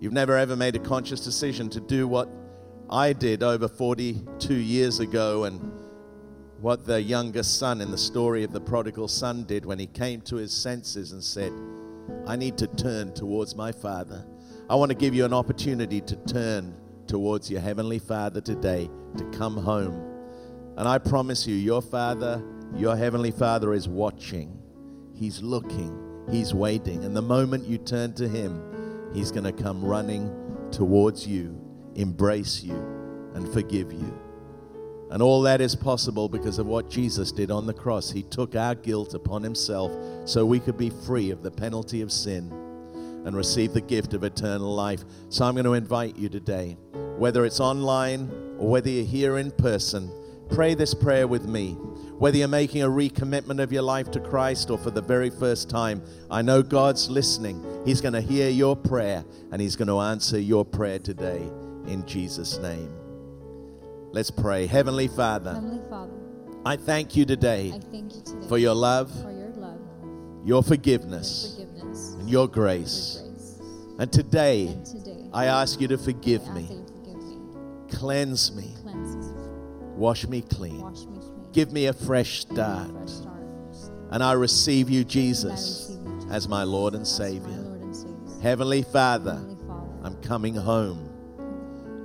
you've 0.00 0.12
never 0.12 0.36
ever 0.36 0.56
made 0.56 0.76
a 0.76 0.80
conscious 0.80 1.20
decision 1.20 1.68
to 1.70 1.80
do 1.80 2.08
what 2.08 2.28
I 2.88 3.12
did 3.12 3.42
over 3.42 3.68
42 3.68 4.54
years 4.54 5.00
ago 5.00 5.44
and 5.44 5.75
what 6.60 6.86
the 6.86 7.00
youngest 7.00 7.58
son 7.58 7.80
in 7.80 7.90
the 7.90 7.98
story 7.98 8.42
of 8.42 8.52
the 8.52 8.60
prodigal 8.60 9.08
son 9.08 9.44
did 9.44 9.66
when 9.66 9.78
he 9.78 9.86
came 9.86 10.20
to 10.22 10.36
his 10.36 10.52
senses 10.52 11.12
and 11.12 11.22
said, 11.22 11.52
I 12.26 12.36
need 12.36 12.56
to 12.58 12.66
turn 12.66 13.12
towards 13.12 13.54
my 13.54 13.72
Father. 13.72 14.24
I 14.68 14.74
want 14.74 14.90
to 14.90 14.96
give 14.96 15.14
you 15.14 15.24
an 15.24 15.34
opportunity 15.34 16.00
to 16.00 16.16
turn 16.16 16.74
towards 17.06 17.50
your 17.50 17.60
Heavenly 17.60 17.98
Father 17.98 18.40
today, 18.40 18.90
to 19.16 19.24
come 19.30 19.56
home. 19.56 20.02
And 20.76 20.88
I 20.88 20.98
promise 20.98 21.46
you, 21.46 21.54
your 21.54 21.82
Father, 21.82 22.42
your 22.74 22.96
Heavenly 22.96 23.30
Father 23.30 23.72
is 23.72 23.88
watching. 23.88 24.58
He's 25.14 25.42
looking. 25.42 26.24
He's 26.30 26.52
waiting. 26.52 27.04
And 27.04 27.16
the 27.16 27.22
moment 27.22 27.66
you 27.66 27.78
turn 27.78 28.12
to 28.14 28.28
Him, 28.28 29.10
He's 29.14 29.30
going 29.30 29.44
to 29.44 29.52
come 29.52 29.84
running 29.84 30.30
towards 30.72 31.26
you, 31.26 31.58
embrace 31.94 32.62
you, 32.62 32.76
and 33.34 33.50
forgive 33.52 33.92
you. 33.92 34.25
And 35.16 35.22
all 35.22 35.40
that 35.44 35.62
is 35.62 35.74
possible 35.74 36.28
because 36.28 36.58
of 36.58 36.66
what 36.66 36.90
Jesus 36.90 37.32
did 37.32 37.50
on 37.50 37.64
the 37.64 37.72
cross. 37.72 38.10
He 38.10 38.22
took 38.22 38.54
our 38.54 38.74
guilt 38.74 39.14
upon 39.14 39.42
himself 39.42 39.90
so 40.28 40.44
we 40.44 40.60
could 40.60 40.76
be 40.76 40.90
free 40.90 41.30
of 41.30 41.42
the 41.42 41.50
penalty 41.50 42.02
of 42.02 42.12
sin 42.12 42.52
and 43.24 43.34
receive 43.34 43.72
the 43.72 43.80
gift 43.80 44.12
of 44.12 44.24
eternal 44.24 44.74
life. 44.74 45.04
So 45.30 45.46
I'm 45.46 45.54
going 45.54 45.64
to 45.64 45.72
invite 45.72 46.16
you 46.16 46.28
today, 46.28 46.76
whether 47.16 47.46
it's 47.46 47.60
online 47.60 48.28
or 48.58 48.68
whether 48.68 48.90
you're 48.90 49.06
here 49.06 49.38
in 49.38 49.52
person, 49.52 50.12
pray 50.50 50.74
this 50.74 50.92
prayer 50.92 51.26
with 51.26 51.46
me. 51.46 51.78
Whether 52.18 52.36
you're 52.36 52.48
making 52.48 52.82
a 52.82 52.86
recommitment 52.86 53.62
of 53.62 53.72
your 53.72 53.84
life 53.84 54.10
to 54.10 54.20
Christ 54.20 54.68
or 54.68 54.76
for 54.76 54.90
the 54.90 55.00
very 55.00 55.30
first 55.30 55.70
time, 55.70 56.02
I 56.30 56.42
know 56.42 56.62
God's 56.62 57.08
listening. 57.08 57.64
He's 57.86 58.02
going 58.02 58.12
to 58.12 58.20
hear 58.20 58.50
your 58.50 58.76
prayer 58.76 59.24
and 59.50 59.62
He's 59.62 59.76
going 59.76 59.88
to 59.88 59.98
answer 59.98 60.38
your 60.38 60.66
prayer 60.66 60.98
today 60.98 61.40
in 61.86 62.04
Jesus' 62.06 62.58
name. 62.58 63.05
Let's 64.12 64.30
pray. 64.30 64.66
Heavenly 64.66 65.08
Father, 65.08 65.54
Heavenly 65.54 65.82
Father, 65.90 66.12
I 66.64 66.76
thank 66.76 67.16
you 67.16 67.24
today 67.26 67.70
thank 67.70 68.14
you 68.14 68.22
today 68.22 68.48
for 68.48 68.58
your 68.58 68.74
love, 68.74 69.10
for 69.22 69.30
your 69.30 69.48
love, 69.50 69.78
your 70.44 70.46
your 70.46 70.62
forgiveness, 70.62 71.56
forgiveness, 71.58 72.12
and 72.14 72.28
your 72.30 72.40
your 72.44 72.48
grace. 72.48 73.22
grace. 73.22 73.60
And 73.98 74.12
today, 74.12 74.68
And 74.68 74.84
today, 74.86 75.28
I 75.32 75.46
ask 75.46 75.80
you 75.80 75.88
to 75.88 75.98
forgive 75.98 76.46
me, 76.54 76.62
you 76.62 76.86
forgive 76.86 77.22
me, 77.22 77.88
cleanse 77.90 78.54
me, 78.54 78.74
cleanse 78.82 79.16
me, 79.16 79.32
wash 79.96 80.26
me 80.26 80.40
clean, 80.42 80.80
wash 80.80 81.04
me 81.04 81.18
clean, 81.18 81.52
give 81.52 81.72
me 81.72 81.86
a 81.86 81.92
fresh 81.92 82.46
me 82.46 82.52
a 82.52 82.54
start. 82.54 82.90
fresh 82.92 83.10
start. 83.10 83.32
And 84.10 84.22
I 84.22 84.32
receive 84.32 84.88
you, 84.88 85.04
Jesus, 85.04 85.88
receive 85.90 86.06
you, 86.06 86.14
Jesus, 86.20 86.32
as 86.32 86.48
my 86.48 86.62
Lord 86.62 86.94
and 86.94 87.06
Savior. 87.06 87.48
Lord 87.48 87.80
and 87.82 87.94
Savior. 87.96 88.40
Heavenly 88.42 88.82
Father, 88.82 89.32
Heavenly 89.34 89.56
Father, 89.66 89.92
I'm 90.04 90.16
coming 90.22 90.54
home. 90.54 91.12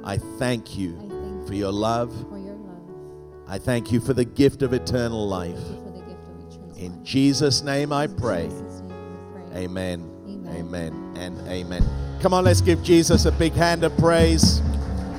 I 0.03 0.17
thank 0.17 0.77
you 0.77 1.10
for 1.51 1.57
your 1.57 1.71
love. 1.73 2.13
for 2.29 2.37
your 2.37 2.53
love. 2.53 3.43
I 3.45 3.57
thank 3.57 3.91
you 3.91 3.99
for 3.99 4.13
the 4.13 4.23
gift 4.23 4.61
of 4.61 4.71
eternal 4.71 5.27
life. 5.27 5.53
Thank 5.57 5.67
you 5.67 5.81
for 5.83 5.91
the 5.91 5.99
gift 5.99 6.23
of 6.25 6.47
eternal 6.47 6.77
In 6.77 6.95
life. 6.95 7.03
Jesus' 7.03 7.61
name 7.61 7.91
I 7.91 8.07
pray. 8.07 8.47
Jesus' 8.47 8.79
name 8.79 9.17
pray. 9.33 9.63
Amen. 9.63 10.09
Amen. 10.29 10.55
Amen. 10.55 11.13
And 11.17 11.47
amen. 11.49 11.83
Come 12.21 12.33
on, 12.33 12.45
let's 12.45 12.61
give 12.61 12.81
Jesus 12.83 13.25
a 13.25 13.33
big 13.33 13.51
hand 13.51 13.83
of 13.83 13.95
praise. 13.97 14.61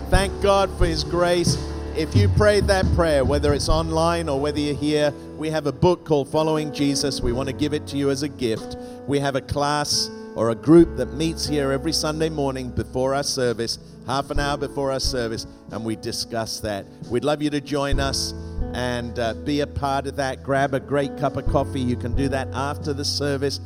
Thank 0.09 0.33
God 0.41 0.75
for 0.79 0.87
his 0.87 1.05
grace. 1.05 1.59
If 1.99 2.17
you 2.17 2.31
prayed 2.31 2.67
that 2.69 2.87
prayer, 2.95 3.27
whether 3.27 3.53
it's 3.53 3.69
online 3.69 4.31
or 4.31 4.41
whether 4.41 4.59
you're 4.59 4.75
here, 4.75 5.13
we 5.37 5.51
have 5.51 5.67
a 5.67 5.73
book 5.73 6.07
called 6.07 6.29
Following 6.29 6.73
Jesus. 6.73 7.21
We 7.21 7.33
want 7.33 7.51
to 7.51 7.55
give 7.55 7.75
it 7.75 7.87
to 7.89 7.99
you 7.99 8.09
as 8.09 8.23
a 8.23 8.29
gift. 8.29 8.79
We 9.07 9.19
have 9.19 9.37
a 9.37 9.43
class 9.43 10.09
or 10.35 10.51
a 10.51 10.55
group 10.55 10.97
that 10.97 11.13
meets 11.15 11.47
here 11.47 11.73
every 11.73 11.93
Sunday 11.93 12.29
morning 12.29 12.71
before 12.71 13.15
our 13.15 13.23
service, 13.23 13.79
half 14.07 14.31
an 14.31 14.41
hour 14.41 14.57
before 14.57 14.91
our 14.91 15.01
service, 15.01 15.47
and 15.71 15.85
we 15.85 15.97
discuss 15.97 16.61
that. 16.61 16.87
We'd 17.11 17.25
love 17.25 17.43
you 17.43 17.51
to 17.51 17.61
join 17.61 18.01
us 18.01 18.33
and 18.75 19.19
uh, 19.19 19.35
be 19.35 19.61
a 19.61 19.67
part 19.67 20.07
of 20.07 20.17
that. 20.17 20.43
Grab 20.43 20.75
a 20.75 20.81
great 20.81 21.17
cup 21.19 21.37
of 21.37 21.47
coffee. 21.47 21.81
You 21.81 21.97
can 21.97 22.15
do 22.15 22.29
that 22.29 22.49
after 22.53 22.93
the 22.93 23.05
service. 23.05 23.61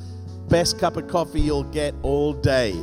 Best 0.49 0.79
cup 0.79 0.97
of 0.97 1.09
coffee 1.09 1.41
you'll 1.41 1.65
get 1.65 1.95
all 2.03 2.33
day 2.33 2.75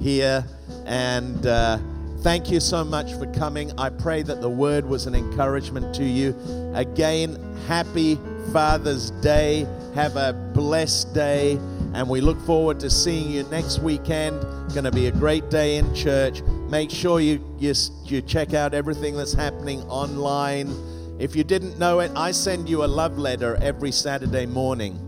here. 0.00 0.44
And 0.84 1.46
uh, 1.46 1.78
thank 2.20 2.50
you 2.50 2.60
so 2.60 2.84
much 2.84 3.14
for 3.14 3.26
coming. 3.32 3.72
I 3.78 3.90
pray 3.90 4.22
that 4.22 4.40
the 4.40 4.48
word 4.48 4.84
was 4.84 5.06
an 5.06 5.14
encouragement 5.14 5.94
to 5.96 6.04
you. 6.04 6.36
Again, 6.74 7.38
happy 7.66 8.18
Father's 8.52 9.10
Day. 9.22 9.66
Have 9.94 10.16
a 10.16 10.32
blessed 10.54 11.14
day. 11.14 11.58
And 11.94 12.08
we 12.08 12.20
look 12.20 12.40
forward 12.46 12.80
to 12.80 12.90
seeing 12.90 13.30
you 13.30 13.42
next 13.44 13.80
weekend. 13.80 14.40
Going 14.72 14.84
to 14.84 14.90
be 14.90 15.08
a 15.08 15.12
great 15.12 15.50
day 15.50 15.76
in 15.76 15.94
church. 15.94 16.42
Make 16.70 16.90
sure 16.90 17.20
you, 17.20 17.44
you, 17.58 17.74
you 18.04 18.22
check 18.22 18.54
out 18.54 18.72
everything 18.72 19.16
that's 19.16 19.34
happening 19.34 19.82
online. 19.82 20.74
If 21.18 21.36
you 21.36 21.44
didn't 21.44 21.78
know 21.78 22.00
it, 22.00 22.10
I 22.16 22.30
send 22.30 22.68
you 22.68 22.84
a 22.84 22.86
love 22.86 23.18
letter 23.18 23.58
every 23.62 23.92
Saturday 23.92 24.46
morning. 24.46 24.98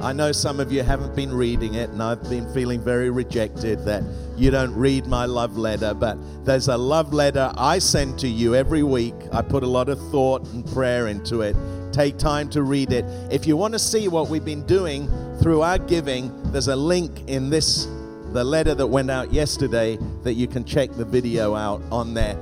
I 0.00 0.12
know 0.12 0.32
some 0.32 0.58
of 0.58 0.72
you 0.72 0.82
haven't 0.82 1.14
been 1.14 1.32
reading 1.32 1.74
it, 1.74 1.90
and 1.90 2.02
I've 2.02 2.28
been 2.28 2.52
feeling 2.52 2.82
very 2.82 3.10
rejected 3.10 3.84
that 3.84 4.02
you 4.36 4.50
don't 4.50 4.74
read 4.74 5.06
my 5.06 5.26
love 5.26 5.56
letter. 5.56 5.94
But 5.94 6.16
there's 6.44 6.66
a 6.66 6.76
love 6.76 7.12
letter 7.12 7.52
I 7.56 7.78
send 7.78 8.18
to 8.20 8.28
you 8.28 8.56
every 8.56 8.82
week. 8.82 9.14
I 9.32 9.42
put 9.42 9.62
a 9.62 9.68
lot 9.68 9.88
of 9.88 10.00
thought 10.10 10.44
and 10.48 10.66
prayer 10.66 11.06
into 11.06 11.42
it. 11.42 11.54
Take 11.92 12.18
time 12.18 12.48
to 12.50 12.62
read 12.62 12.92
it. 12.92 13.04
If 13.30 13.46
you 13.46 13.56
want 13.56 13.74
to 13.74 13.78
see 13.78 14.08
what 14.08 14.28
we've 14.28 14.44
been 14.44 14.66
doing 14.66 15.08
through 15.40 15.62
our 15.62 15.78
giving, 15.78 16.52
there's 16.52 16.68
a 16.68 16.76
link 16.76 17.28
in 17.28 17.50
this 17.50 17.86
the 18.32 18.42
letter 18.42 18.74
that 18.74 18.86
went 18.86 19.10
out 19.10 19.30
yesterday 19.30 19.98
that 20.22 20.34
you 20.34 20.48
can 20.48 20.64
check 20.64 20.90
the 20.92 21.04
video 21.04 21.54
out 21.54 21.82
on 21.90 22.14
there. 22.14 22.41